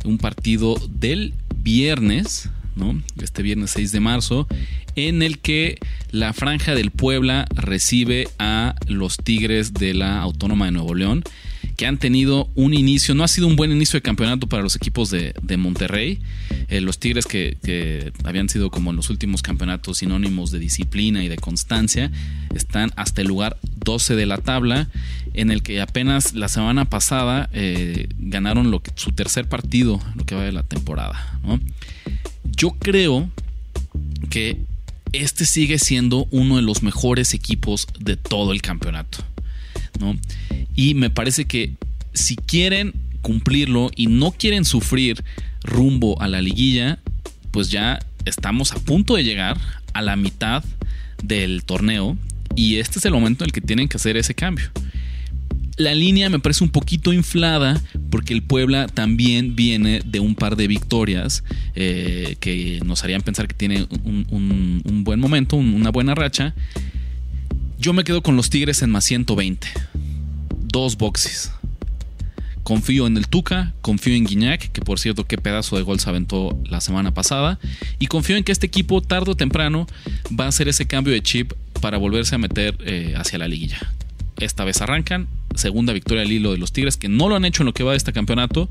Un 0.03 0.17
partido 0.17 0.75
del 0.89 1.35
viernes, 1.57 2.49
¿no? 2.75 3.01
Este 3.21 3.43
viernes 3.43 3.71
6 3.71 3.91
de 3.91 3.99
marzo, 3.99 4.47
en 4.95 5.21
el 5.21 5.39
que 5.39 5.77
la 6.11 6.33
Franja 6.33 6.75
del 6.75 6.91
Puebla 6.91 7.45
recibe 7.53 8.27
a 8.39 8.75
los 8.87 9.17
Tigres 9.17 9.73
de 9.73 9.93
la 9.93 10.21
Autónoma 10.21 10.65
de 10.65 10.71
Nuevo 10.71 10.95
León, 10.95 11.23
que 11.75 11.85
han 11.85 11.97
tenido 11.97 12.49
un 12.55 12.73
inicio, 12.73 13.15
no 13.15 13.23
ha 13.23 13.27
sido 13.27 13.47
un 13.47 13.55
buen 13.55 13.71
inicio 13.71 13.97
de 13.97 14.01
campeonato 14.01 14.47
para 14.47 14.63
los 14.63 14.75
equipos 14.75 15.09
de, 15.09 15.33
de 15.41 15.57
Monterrey. 15.57 16.21
Eh, 16.69 16.81
los 16.81 16.99
Tigres 16.99 17.25
que, 17.25 18.11
habían 18.23 18.49
sido 18.49 18.71
como 18.71 18.91
en 18.91 18.95
los 18.95 19.09
últimos 19.09 19.41
campeonatos 19.41 19.97
sinónimos 19.97 20.51
de 20.51 20.59
disciplina 20.59 21.23
y 21.23 21.27
de 21.27 21.37
constancia, 21.37 22.11
están 22.53 22.91
hasta 22.95 23.21
el 23.21 23.27
lugar 23.27 23.57
12 23.83 24.15
de 24.15 24.25
la 24.25 24.37
tabla, 24.37 24.89
en 25.33 25.51
el 25.51 25.63
que 25.63 25.81
apenas 25.81 26.33
la 26.33 26.47
semana 26.47 26.85
pasada 26.85 27.49
eh, 27.51 28.07
ganaron 28.19 28.81
su 28.95 29.11
tercer 29.11 29.49
partido, 29.49 29.99
lo 30.15 30.25
que 30.25 30.35
va 30.35 30.43
de 30.43 30.53
la 30.53 30.63
temporada. 30.63 31.39
Yo 32.51 32.71
creo 32.71 33.29
que 34.29 34.57
este 35.13 35.45
sigue 35.45 35.79
siendo 35.79 36.27
uno 36.31 36.57
de 36.57 36.61
los 36.61 36.83
mejores 36.83 37.33
equipos 37.33 37.87
de 37.99 38.17
todo 38.17 38.51
el 38.51 38.61
campeonato. 38.61 39.19
¿no? 39.99 40.15
Y 40.75 40.93
me 40.93 41.09
parece 41.09 41.45
que 41.45 41.73
si 42.13 42.35
quieren 42.35 42.93
cumplirlo 43.21 43.91
y 43.95 44.07
no 44.07 44.31
quieren 44.31 44.65
sufrir 44.65 45.23
rumbo 45.63 46.21
a 46.21 46.27
la 46.27 46.41
liguilla, 46.41 46.99
pues 47.51 47.69
ya 47.69 47.99
estamos 48.25 48.71
a 48.71 48.75
punto 48.75 49.15
de 49.15 49.23
llegar 49.23 49.59
a 49.93 50.01
la 50.01 50.15
mitad 50.15 50.63
del 51.23 51.63
torneo 51.63 52.17
y 52.55 52.77
este 52.77 52.99
es 52.99 53.05
el 53.05 53.13
momento 53.13 53.43
en 53.43 53.49
el 53.49 53.53
que 53.53 53.61
tienen 53.61 53.87
que 53.87 53.97
hacer 53.97 54.17
ese 54.17 54.35
cambio. 54.35 54.69
La 55.77 55.93
línea 55.93 56.29
me 56.29 56.39
parece 56.39 56.63
un 56.63 56.69
poquito 56.69 57.11
inflada 57.11 57.81
porque 58.09 58.33
el 58.33 58.41
Puebla 58.43 58.87
también 58.87 59.55
viene 59.57 59.99
de 60.05 60.21
un 60.21 60.33
par 60.35 60.55
de 60.55 60.67
victorias 60.67 61.43
eh, 61.75 62.37
que 62.39 62.79
nos 62.85 63.03
harían 63.03 63.21
pensar 63.21 63.47
que 63.47 63.55
tiene 63.55 63.85
un, 64.05 65.03
buen 65.03 65.19
momento, 65.19 65.57
un- 65.57 65.73
una 65.73 65.89
buena 65.91 66.15
racha. 66.15 66.53
Yo 67.77 67.91
me 67.91 68.05
quedo 68.05 68.23
con 68.23 68.37
los 68.37 68.49
Tigres 68.49 68.81
en 68.83 68.89
más 68.89 69.03
120. 69.03 69.67
Dos 70.71 70.97
boxes. 70.97 71.51
Confío 72.63 73.05
en 73.05 73.17
el 73.17 73.27
Tuca, 73.27 73.73
confío 73.81 74.15
en 74.15 74.25
Guiñac, 74.25 74.71
que 74.71 74.81
por 74.81 74.97
cierto 74.97 75.25
qué 75.27 75.37
pedazo 75.37 75.75
de 75.75 75.83
gol 75.83 75.99
se 75.99 76.09
aventó 76.09 76.57
la 76.65 76.79
semana 76.81 77.13
pasada, 77.13 77.59
y 77.99 78.07
confío 78.07 78.37
en 78.37 78.43
que 78.43 78.51
este 78.53 78.65
equipo 78.65 79.01
tarde 79.01 79.31
o 79.31 79.35
temprano 79.35 79.85
va 80.31 80.45
a 80.45 80.47
hacer 80.47 80.67
ese 80.69 80.87
cambio 80.87 81.13
de 81.13 81.21
chip 81.21 81.51
para 81.81 81.97
volverse 81.97 82.33
a 82.33 82.37
meter 82.39 82.75
eh, 82.85 83.13
hacia 83.17 83.37
la 83.37 83.47
liguilla. 83.47 83.93
Esta 84.39 84.63
vez 84.65 84.81
arrancan, 84.81 85.27
segunda 85.57 85.93
victoria 85.93 86.23
al 86.23 86.31
hilo 86.31 86.51
de 86.51 86.57
los 86.57 86.71
Tigres, 86.71 86.97
que 86.97 87.09
no 87.09 87.29
lo 87.29 87.35
han 87.35 87.45
hecho 87.45 87.63
en 87.63 87.67
lo 87.67 87.73
que 87.73 87.83
va 87.83 87.91
de 87.91 87.97
este 87.97 88.13
campeonato, 88.13 88.69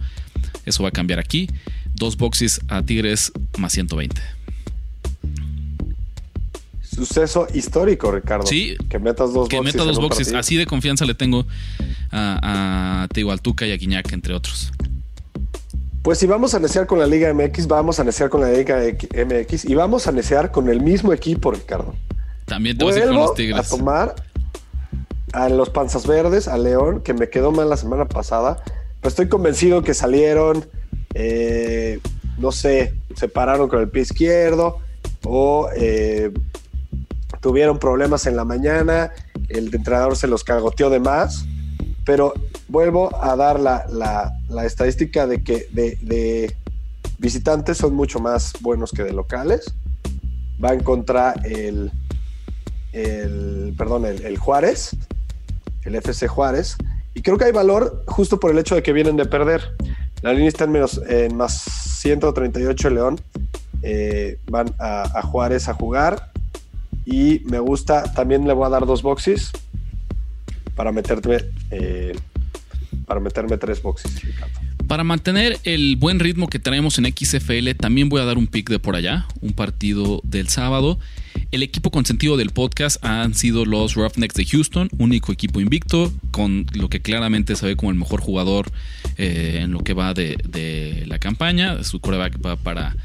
eso 0.66 0.83
va 0.83 0.90
a 0.90 0.92
cambiar 0.92 1.18
aquí. 1.18 1.49
Dos 1.94 2.16
boxes 2.16 2.61
a 2.68 2.83
Tigres 2.83 3.33
más 3.59 3.73
120. 3.73 4.20
Suceso 6.83 7.49
histórico, 7.53 8.12
Ricardo. 8.12 8.47
Sí. 8.47 8.77
Que 8.88 8.99
metas 8.99 9.33
dos 9.33 9.49
que 9.49 9.57
boxes 9.57 9.75
meta 9.75 9.83
en 9.85 9.88
dos 9.88 10.01
boxes. 10.01 10.27
partido. 10.29 10.38
Así 10.38 10.57
de 10.57 10.66
confianza 10.66 11.05
le 11.05 11.14
tengo 11.14 11.47
a, 12.12 13.03
a, 13.03 13.09
te 13.09 13.20
digo, 13.20 13.33
al 13.33 13.40
Tuca 13.40 13.66
y 13.66 13.73
a 13.73 13.77
Guiñac, 13.77 14.12
entre 14.12 14.35
otros. 14.35 14.70
Pues 16.03 16.18
si 16.18 16.27
vamos 16.27 16.55
a 16.55 16.61
necear 16.61 16.87
con 16.87 16.99
la 16.99 17.07
Liga 17.07 17.33
MX, 17.33 17.66
vamos 17.66 17.99
a 17.99 18.05
necear 18.05 18.29
con 18.29 18.42
la 18.42 18.53
Liga 18.53 18.77
MX 18.79 19.64
y 19.64 19.75
vamos 19.75 20.07
a 20.07 20.12
necear 20.12 20.51
con 20.53 20.68
el 20.68 20.81
mismo 20.83 21.12
equipo, 21.12 21.51
Ricardo. 21.51 21.94
También 22.44 22.77
te 22.77 22.85
vas 22.85 22.94
a 22.94 22.99
ir 22.99 23.05
con 23.07 23.14
Vuelvo 23.14 23.29
los 23.29 23.33
a 23.33 23.35
Tigres. 23.37 23.68
tomar 23.70 24.14
a 25.35 25.49
los 25.49 25.70
Panzas 25.70 26.07
Verdes, 26.07 26.49
a 26.49 26.57
León, 26.57 27.01
que 27.03 27.12
me 27.12 27.29
quedó 27.29 27.53
mal 27.53 27.68
la 27.68 27.77
semana 27.77 28.07
pasada, 28.07 28.62
pero 29.01 29.09
estoy 29.09 29.29
convencido 29.29 29.83
que 29.83 29.92
salieron, 29.94 30.64
eh, 31.14 32.01
no 32.38 32.53
sé, 32.53 32.94
se 33.16 33.29
pararon 33.29 33.68
con 33.68 33.81
el 33.81 33.88
pie 33.90 34.03
izquierdo 34.03 34.79
o 35.25 35.68
eh, 35.77 36.33
tuvieron 37.40 37.79
problemas 37.79 38.27
en 38.27 38.37
la 38.37 38.44
mañana, 38.44 39.12
el 39.49 39.75
entrenador 39.75 40.16
se 40.16 40.27
los 40.27 40.44
cagoteó 40.44 40.88
de 40.88 41.01
más, 41.01 41.44
pero 42.07 42.33
vuelvo 42.68 43.14
a 43.23 43.37
dar 43.37 43.61
la, 43.61 43.87
la- 43.90 44.33
la 44.49 44.64
estadística 44.64 45.27
de 45.27 45.42
que 45.42 45.68
de, 45.73 46.55
visitantes 47.18 47.79
son 47.79 47.94
mucho 47.94 48.18
más 48.20 48.53
buenos 48.61 48.92
que 48.92 49.03
de 49.03 49.12
locales. 49.12 49.75
Van 50.59 50.81
contra 50.83 51.33
el, 51.44 51.90
el 52.92 53.75
perdón, 53.77 54.05
el, 54.07 54.25
el 54.25 54.38
Juárez, 54.38 54.97
el 55.85 55.94
FC 55.94 56.29
Juárez, 56.29 56.77
y 57.14 57.23
creo 57.23 57.38
que 57.38 57.44
hay 57.44 57.53
valor 57.53 58.03
justo 58.07 58.40
por 58.40 58.51
el 58.51 58.59
hecho 58.59 58.75
de 58.75 58.83
que 58.83 58.92
vienen 58.92 59.16
de 59.16 59.25
perder. 59.25 59.75
La 60.23 60.33
línea 60.33 60.49
está 60.49 60.64
en, 60.64 60.73
menos, 60.73 61.01
en 61.09 61.37
más 61.37 61.53
138 61.62 62.90
León. 62.90 63.20
Eh, 63.83 64.38
van 64.51 64.75
a, 64.79 65.23
Juárez 65.23 65.68
a 65.68 65.75
jugar. 65.75 66.33
Y 67.07 67.42
me 67.44 67.59
gusta, 67.59 68.03
también 68.14 68.47
le 68.47 68.53
voy 68.53 68.66
a 68.66 68.70
dar 68.70 68.87
dos 68.87 69.03
boxes 69.03 69.53
para 70.75 70.90
meterme, 70.90 71.38
eh, 71.70 72.16
para 73.07 73.20
meterme 73.20 73.59
tres 73.59 73.83
boxes. 73.83 74.11
Para 74.88 75.05
mantener 75.05 75.59
el 75.64 75.97
buen 75.97 76.18
ritmo 76.18 76.49
que 76.49 76.59
traemos 76.59 76.99
en 76.99 77.05
XFL, 77.14 77.75
también 77.79 78.09
voy 78.09 78.23
a 78.23 78.25
dar 78.25 78.38
un 78.38 78.47
pick 78.47 78.70
de 78.70 78.79
por 78.79 78.97
allá, 78.97 79.27
un 79.40 79.53
partido 79.53 80.20
del 80.25 80.49
sábado. 80.49 80.99
El 81.55 81.62
equipo 81.62 81.93
consentido 81.93 82.37
del 82.37 82.51
podcast 82.51 82.97
han 83.05 83.33
sido 83.33 83.64
los 83.64 83.95
Roughnecks 83.95 84.35
de 84.35 84.45
Houston, 84.45 84.88
único 84.99 85.31
equipo 85.31 85.61
invicto, 85.61 86.12
con 86.33 86.67
lo 86.75 86.88
que 86.88 87.01
claramente 87.01 87.55
se 87.55 87.64
ve 87.64 87.77
como 87.77 87.93
el 87.93 87.97
mejor 87.97 88.21
jugador 88.21 88.73
eh, 89.19 89.61
en 89.62 89.71
lo 89.71 89.79
que 89.79 89.95
va 89.95 90.14
de, 90.14 90.37
de 90.49 91.05
la 91.07 91.21
campaña. 91.21 91.85
Su 91.85 92.01
coreback 92.01 92.45
va 92.45 92.57
para, 92.57 92.97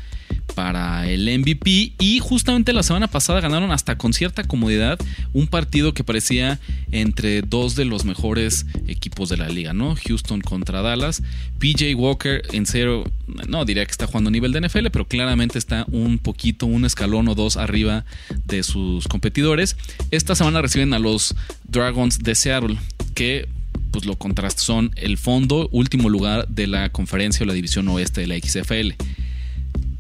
para 0.56 1.10
el 1.10 1.26
MVP. 1.40 1.94
Y 2.00 2.20
justamente 2.20 2.74
la 2.74 2.84
semana 2.84 3.08
pasada 3.08 3.42
ganaron 3.42 3.72
hasta 3.72 3.98
con 3.98 4.14
cierta 4.14 4.44
comodidad 4.44 5.00
un 5.34 5.48
partido 5.48 5.94
que 5.94 6.04
parecía 6.04 6.60
entre 6.92 7.42
dos 7.42 7.76
de 7.76 7.86
los 7.86 8.06
mejores 8.06 8.66
equipos 8.88 9.30
de 9.30 9.38
la 9.38 9.50
liga, 9.50 9.74
¿no? 9.74 9.96
Houston 10.08 10.42
contra 10.42 10.82
Dallas. 10.82 11.24
PJ 11.60 11.96
Walker 11.96 12.42
en 12.52 12.66
cero, 12.66 13.04
no 13.48 13.66
diría 13.66 13.86
que 13.86 13.92
está 13.92 14.08
jugando 14.08 14.30
a 14.30 14.32
nivel 14.32 14.52
de 14.52 14.62
NFL, 14.62 14.88
pero 14.92 15.08
claramente 15.08 15.58
está 15.58 15.86
un 15.92 16.20
poquito, 16.20 16.66
un 16.66 16.86
escalón 16.86 17.28
o 17.28 17.36
dos 17.36 17.58
arriba 17.58 18.06
de 18.46 18.64
sus 18.64 19.08
competidores. 19.08 19.76
Esta 20.12 20.36
semana 20.36 20.62
reciben 20.62 20.94
a 20.94 21.00
los 21.00 21.36
Dragons 21.68 22.20
de 22.20 22.36
Seattle, 22.36 22.78
que 23.14 23.48
pues 23.92 24.06
lo 24.06 24.18
contrasta. 24.18 24.62
Son 24.62 24.92
el 24.96 25.18
fondo, 25.18 25.68
último 25.72 26.10
lugar 26.10 26.48
de 26.48 26.68
la 26.68 26.90
conferencia 26.90 27.44
o 27.44 27.48
la 27.48 27.54
división 27.54 27.88
oeste 27.88 28.22
de 28.22 28.28
la 28.28 28.38
XFL. 28.40 28.94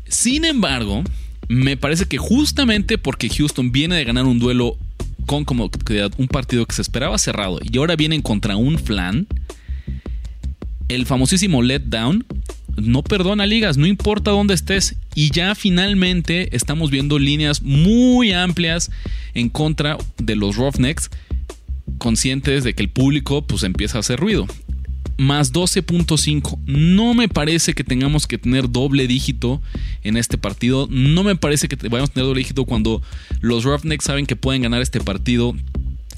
Sin 0.09 0.43
embargo, 0.43 1.03
me 1.47 1.77
parece 1.77 2.05
que 2.05 2.17
justamente 2.17 2.97
porque 2.97 3.29
Houston 3.29 3.71
viene 3.71 3.95
de 3.95 4.03
ganar 4.03 4.25
un 4.25 4.39
duelo 4.39 4.77
con 5.25 5.45
como 5.45 5.69
un 6.17 6.27
partido 6.27 6.65
que 6.65 6.75
se 6.75 6.81
esperaba 6.81 7.17
cerrado 7.17 7.59
y 7.63 7.77
ahora 7.77 7.95
vienen 7.95 8.21
contra 8.21 8.55
un 8.55 8.79
flan, 8.79 9.27
el 10.87 11.05
famosísimo 11.05 11.61
letdown 11.61 12.25
no 12.81 13.03
perdona 13.03 13.45
ligas, 13.45 13.77
no 13.77 13.85
importa 13.85 14.31
dónde 14.31 14.53
estés. 14.53 14.95
Y 15.15 15.31
ya 15.31 15.55
finalmente 15.55 16.55
estamos 16.55 16.91
viendo 16.91 17.19
líneas 17.19 17.61
muy 17.61 18.31
amplias 18.31 18.91
en 19.33 19.49
contra 19.49 19.97
de 20.17 20.35
los 20.35 20.55
Roughnecks, 20.55 21.09
conscientes 21.97 22.63
de 22.63 22.73
que 22.73 22.83
el 22.83 22.89
público 22.89 23.45
pues 23.45 23.63
empieza 23.63 23.97
a 23.97 24.01
hacer 24.01 24.19
ruido. 24.19 24.47
Más 25.19 25.51
12.5. 25.51 26.59
No 26.65 27.13
me 27.13 27.27
parece 27.27 27.73
que 27.73 27.83
tengamos 27.83 28.25
que 28.25 28.37
tener 28.37 28.71
doble 28.71 29.05
dígito 29.05 29.61
en 30.01 30.15
este 30.15 30.37
partido. 30.37 30.87
No 30.89 31.23
me 31.23 31.35
parece 31.35 31.67
que 31.67 31.75
vayamos 31.89 32.11
a 32.11 32.13
tener 32.13 32.25
doble 32.25 32.39
dígito 32.39 32.63
cuando 32.63 33.01
los 33.41 33.65
Roughnecks 33.65 34.05
saben 34.05 34.25
que 34.25 34.37
pueden 34.37 34.61
ganar 34.61 34.81
este 34.81 35.01
partido 35.01 35.53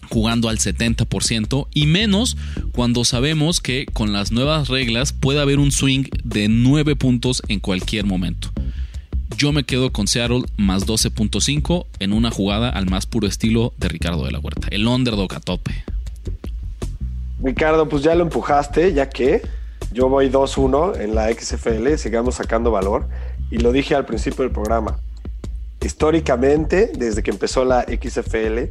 jugando 0.08 0.50
al 0.50 0.60
70% 0.60 1.68
y 1.74 1.88
menos 1.88 2.38
cuando 2.74 3.04
sabemos 3.04 3.60
que 3.60 3.88
con 3.92 4.14
las 4.14 4.32
nuevas 4.32 4.68
reglas 4.68 5.14
puede 5.14 5.42
haber 5.42 5.58
un 5.58 5.72
swing 5.72 6.04
de 6.24 6.48
9 6.48 6.96
puntos 6.96 7.42
en 7.48 7.60
cualquier 7.60 8.06
momento. 8.06 8.52
Yo 9.36 9.52
me 9.52 9.64
quedo 9.64 9.92
con 9.92 10.08
Seattle 10.08 10.44
más 10.58 10.86
12.5 10.86 11.88
en 11.98 12.14
una 12.14 12.30
jugada 12.30 12.70
al 12.70 12.86
más 12.86 13.08
puro 13.08 13.26
estilo 13.26 13.74
de 13.78 13.88
Ricardo 13.88 14.26
de 14.26 14.32
la 14.32 14.38
Huerta. 14.38 14.68
El 14.70 14.86
underdog 14.86 15.34
a 15.34 15.40
tope. 15.40 15.91
Ricardo, 17.44 17.90
pues 17.90 18.04
ya 18.04 18.16
lo 18.16 18.24
empujaste, 18.24 18.94
ya 18.94 19.10
que 19.10 19.42
yo 19.92 20.08
voy 20.10 20.30
2-1 20.30 21.00
en 21.00 21.16
la 21.16 21.32
XFL, 21.32 21.96
sigamos 21.98 22.36
sacando 22.36 22.72
valor. 22.72 23.08
Y 23.50 23.58
lo 23.58 23.72
dije 23.72 23.96
al 23.96 24.06
principio 24.06 24.44
del 24.44 24.52
programa. 24.52 25.00
Históricamente, 25.84 26.92
desde 26.96 27.24
que 27.24 27.32
empezó 27.32 27.66
la 27.66 27.84
XFL, 27.84 28.70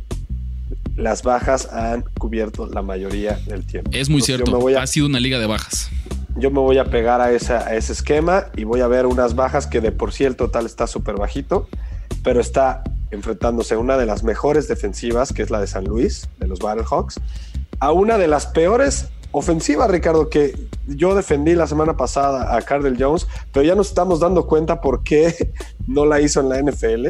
las 0.96 1.22
bajas 1.22 1.66
han 1.72 2.04
cubierto 2.18 2.66
la 2.66 2.83
mayoría 2.83 3.38
del 3.46 3.66
tiempo. 3.66 3.90
Es 3.92 4.09
muy 4.09 4.22
cierto, 4.22 4.68
ha 4.78 4.87
sido 4.87 5.06
una 5.06 5.20
liga 5.20 5.38
de 5.38 5.46
bajas. 5.46 5.90
Yo 6.37 6.50
me 6.50 6.61
voy 6.61 6.78
a 6.78 6.85
pegar 6.85 7.20
a, 7.20 7.33
esa, 7.33 7.74
ese 7.74 7.92
esquema 7.92 8.46
y 8.56 8.64
voy 8.64 8.80
a 8.80 8.87
ver 8.87 9.06
unas 9.06 9.35
bajas 9.35 9.66
que 9.66 9.80
de 9.80 9.92
por 9.92 10.12
sí 10.12 10.24
el 10.24 10.37
total 10.37 10.64
está 10.64 10.87
súper 10.87 11.16
bajito, 11.16 11.68
pero 12.22 12.40
está 12.40 12.85
enfrentándose 13.11 13.74
a 13.74 13.78
una 13.78 13.96
de 13.96 14.06
las 14.06 14.22
mejores 14.22 14.68
defensivas, 14.68 15.33
que 15.33 15.42
es 15.42 15.50
la 15.50 15.61
de 15.61 15.66
San 15.66 15.85
Luis, 15.85 16.28
de 16.38 16.46
los 16.46 16.61
Battlehawks, 16.61 17.20
a 17.80 17.92
una 17.92 18.18
de 18.18 18.28
las 18.28 18.46
peores 18.46 19.08
ofensiva, 19.32 19.86
Ricardo, 19.86 20.28
que 20.28 20.54
yo 20.86 21.14
defendí 21.14 21.54
la 21.54 21.66
semana 21.66 21.96
pasada 21.96 22.56
a 22.56 22.62
Cardell 22.62 22.96
Jones, 22.98 23.26
pero 23.52 23.64
ya 23.64 23.74
nos 23.74 23.88
estamos 23.88 24.20
dando 24.20 24.46
cuenta 24.46 24.80
por 24.80 25.02
qué 25.04 25.52
no 25.86 26.04
la 26.04 26.20
hizo 26.20 26.40
en 26.40 26.48
la 26.48 26.60
NFL. 26.60 27.08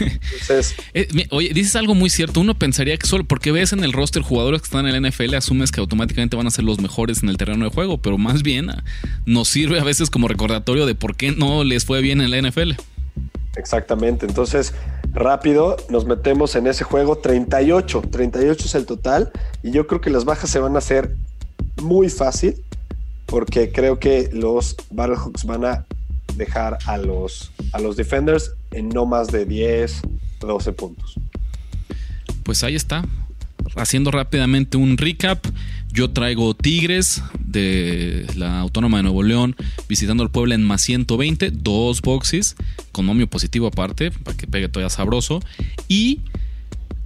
Entonces, 0.00 0.76
eh, 0.94 1.08
oye, 1.30 1.50
dices 1.54 1.74
algo 1.76 1.94
muy 1.94 2.10
cierto. 2.10 2.40
Uno 2.40 2.54
pensaría 2.54 2.96
que 2.96 3.06
solo 3.06 3.24
porque 3.24 3.50
ves 3.50 3.72
en 3.72 3.82
el 3.82 3.92
roster 3.92 4.22
jugadores 4.22 4.60
que 4.60 4.66
están 4.66 4.86
en 4.86 5.00
la 5.00 5.08
NFL, 5.08 5.34
asumes 5.34 5.72
que 5.72 5.80
automáticamente 5.80 6.36
van 6.36 6.46
a 6.46 6.50
ser 6.50 6.64
los 6.64 6.80
mejores 6.80 7.22
en 7.22 7.30
el 7.30 7.36
terreno 7.36 7.64
de 7.64 7.70
juego, 7.70 7.98
pero 7.98 8.18
más 8.18 8.42
bien 8.42 8.70
ah, 8.70 8.84
nos 9.24 9.48
sirve 9.48 9.80
a 9.80 9.84
veces 9.84 10.10
como 10.10 10.28
recordatorio 10.28 10.86
de 10.86 10.94
por 10.94 11.16
qué 11.16 11.32
no 11.32 11.64
les 11.64 11.84
fue 11.84 12.02
bien 12.02 12.20
en 12.20 12.30
la 12.30 12.40
NFL. 12.42 12.72
Exactamente. 13.56 14.26
Entonces, 14.26 14.74
rápido, 15.18 15.76
nos 15.88 16.06
metemos 16.06 16.54
en 16.56 16.66
ese 16.66 16.84
juego. 16.84 17.18
38. 17.18 18.02
38 18.10 18.64
es 18.64 18.74
el 18.74 18.86
total. 18.86 19.30
Y 19.62 19.70
yo 19.70 19.86
creo 19.86 20.00
que 20.00 20.10
las 20.10 20.24
bajas 20.24 20.50
se 20.50 20.58
van 20.58 20.74
a 20.74 20.78
hacer 20.78 21.16
muy 21.82 22.08
fácil 22.08 22.54
porque 23.26 23.72
creo 23.72 23.98
que 23.98 24.30
los 24.32 24.76
Battlehawks 24.90 25.44
van 25.44 25.64
a 25.64 25.84
dejar 26.34 26.78
a 26.86 26.96
los, 26.96 27.50
a 27.72 27.80
los 27.80 27.96
Defenders 27.96 28.52
en 28.70 28.88
no 28.88 29.04
más 29.04 29.28
de 29.28 29.44
10, 29.44 30.02
12 30.40 30.72
puntos. 30.72 31.14
Pues 32.42 32.64
ahí 32.64 32.74
está. 32.74 33.04
Haciendo 33.76 34.10
rápidamente 34.10 34.78
un 34.78 34.96
recap, 34.96 35.44
yo 35.98 36.08
traigo 36.08 36.54
Tigres 36.54 37.24
de 37.40 38.24
la 38.36 38.60
Autónoma 38.60 38.98
de 38.98 39.02
Nuevo 39.02 39.24
León 39.24 39.56
visitando 39.88 40.22
al 40.22 40.30
Puebla 40.30 40.54
en 40.54 40.62
más 40.62 40.80
120, 40.82 41.50
dos 41.50 42.02
boxes, 42.02 42.54
con 42.92 43.04
momio 43.04 43.26
positivo 43.26 43.66
aparte, 43.66 44.12
para 44.12 44.36
que 44.36 44.46
pegue 44.46 44.68
todavía 44.68 44.90
sabroso. 44.90 45.40
Y 45.88 46.20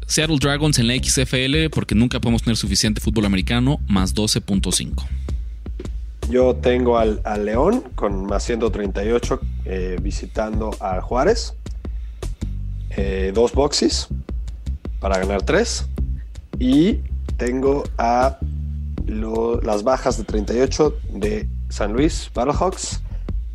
Seattle 0.07 0.37
Dragons 0.38 0.78
en 0.78 0.88
la 0.88 0.94
XFL, 0.94 1.70
porque 1.72 1.94
nunca 1.94 2.20
podemos 2.20 2.42
tener 2.42 2.59
suficiente 2.59 3.00
fútbol 3.00 3.24
americano, 3.24 3.81
más 3.88 4.14
12.5. 4.14 5.07
Yo 6.28 6.57
tengo 6.57 6.98
al, 6.98 7.22
León 7.46 7.85
con 7.94 8.26
más 8.26 8.42
138 8.42 9.40
eh, 9.64 9.96
visitando 10.02 10.70
a 10.81 11.00
Juárez. 11.00 11.55
Eh, 12.90 13.33
dos 13.35 13.55
boxes 13.55 14.09
para 15.00 15.16
ganar 15.16 15.40
tres. 15.40 15.87
Y 16.59 16.98
tengo 17.38 17.85
a 17.96 18.38
las 19.07 19.83
bajas 19.83 20.19
de 20.19 20.25
38 20.25 20.99
de 21.15 21.49
San 21.69 21.93
Luis 21.93 22.31
Battlehawks 22.35 23.03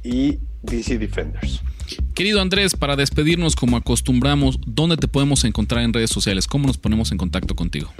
y 0.04 0.40
DC 0.64 0.98
Defenders. 0.98 1.62
Querido 2.14 2.42
Andrés, 2.42 2.76
para 2.76 2.96
despedirnos 2.96 3.56
como 3.56 3.78
acostumbramos, 3.78 4.60
¿dónde 4.66 4.98
te 4.98 5.08
podemos 5.08 5.44
encontrar 5.46 5.84
en 5.84 5.94
redes 5.94 6.10
sociales? 6.10 6.48
¿Cómo 6.48 6.68
nos 6.68 6.78
ponemos 6.78 7.12
en 7.12 7.18
contacto 7.18 7.56
contigo? 7.56 7.92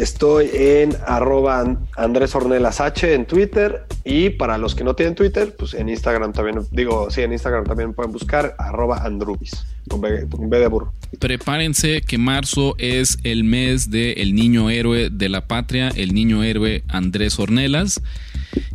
Estoy 0.00 0.48
en 0.54 0.96
arroba 1.06 1.76
Andrés 1.94 2.34
Ornelas 2.34 2.80
H 2.80 3.12
en 3.12 3.26
Twitter 3.26 3.84
y 4.02 4.30
para 4.30 4.56
los 4.56 4.74
que 4.74 4.82
no 4.82 4.94
tienen 4.94 5.14
Twitter, 5.14 5.54
pues 5.58 5.74
en 5.74 5.90
Instagram 5.90 6.32
también, 6.32 6.60
digo, 6.70 7.10
sí, 7.10 7.20
en 7.20 7.34
Instagram 7.34 7.66
también 7.66 7.92
pueden 7.92 8.10
buscar 8.10 8.54
arroba 8.56 9.04
Andrubis, 9.04 9.62
con 9.90 10.00
B, 10.00 10.58
de 10.58 10.66
burro. 10.68 10.94
Prepárense 11.18 12.00
que 12.00 12.16
marzo 12.16 12.76
es 12.78 13.18
el 13.24 13.44
mes 13.44 13.90
del 13.90 14.34
niño 14.34 14.70
héroe 14.70 15.10
de 15.10 15.28
la 15.28 15.46
patria, 15.46 15.90
el 15.94 16.14
niño 16.14 16.42
héroe 16.44 16.82
Andrés 16.88 17.38
Ornelas. 17.38 18.00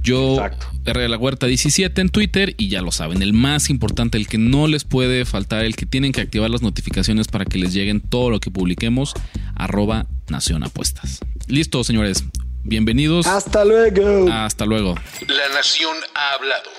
Yo, 0.04 0.38
R 0.86 1.02
de 1.02 1.10
la 1.10 1.18
Huerta 1.18 1.48
17 1.48 2.02
en 2.02 2.10
Twitter 2.10 2.54
y 2.58 2.70
ya 2.70 2.84
lo 2.84 2.92
saben, 2.92 3.24
el 3.24 3.34
más 3.34 3.72
importante, 3.72 4.20
el 4.20 4.28
que 4.28 4.38
no 4.38 4.68
les 4.68 4.84
puede 4.84 5.26
faltar, 5.26 5.66
el 5.66 5.76
que 5.76 5.88
tienen 5.88 6.12
que 6.12 6.22
activar 6.22 6.52
las 6.52 6.62
notificaciones 6.62 7.28
para 7.28 7.46
que 7.46 7.58
les 7.58 7.74
lleguen 7.74 8.00
todo 8.00 8.30
lo 8.30 8.40
que 8.40 8.52
publiquemos, 8.52 9.16
arroba 9.56 10.06
Nación 10.30 10.64
Apuestas. 10.64 11.20
Listo, 11.48 11.84
señores. 11.84 12.24
Bienvenidos. 12.64 13.28
Hasta 13.28 13.64
luego. 13.64 14.32
Hasta 14.32 14.66
luego. 14.66 14.96
La 15.28 15.50
Nación 15.54 15.98
ha 16.16 16.34
hablado. 16.34 16.70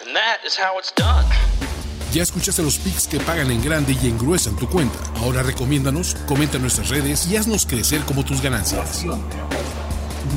Ya 2.13 2.23
escuchaste 2.23 2.63
los 2.63 2.79
pics 2.79 3.07
que 3.07 3.21
pagan 3.21 3.51
en 3.51 3.63
grande 3.63 3.97
y 4.03 4.07
engruesan 4.09 4.57
tu 4.57 4.69
cuenta. 4.69 4.99
Ahora 5.17 5.43
recomiéndanos, 5.43 6.17
comenta 6.27 6.57
en 6.57 6.63
nuestras 6.63 6.89
redes 6.89 7.27
y 7.31 7.37
haznos 7.37 7.67
crecer 7.67 8.01
como 8.03 8.25
tus 8.25 8.41
ganancias. 8.41 9.05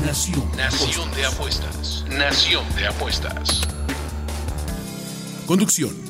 Nación. 0.04 0.50
Nación 0.56 1.10
de 1.12 1.24
apuestas. 1.24 2.04
Nación 2.10 2.64
de 2.76 2.86
apuestas. 2.86 3.62
Conducción. 5.46 6.09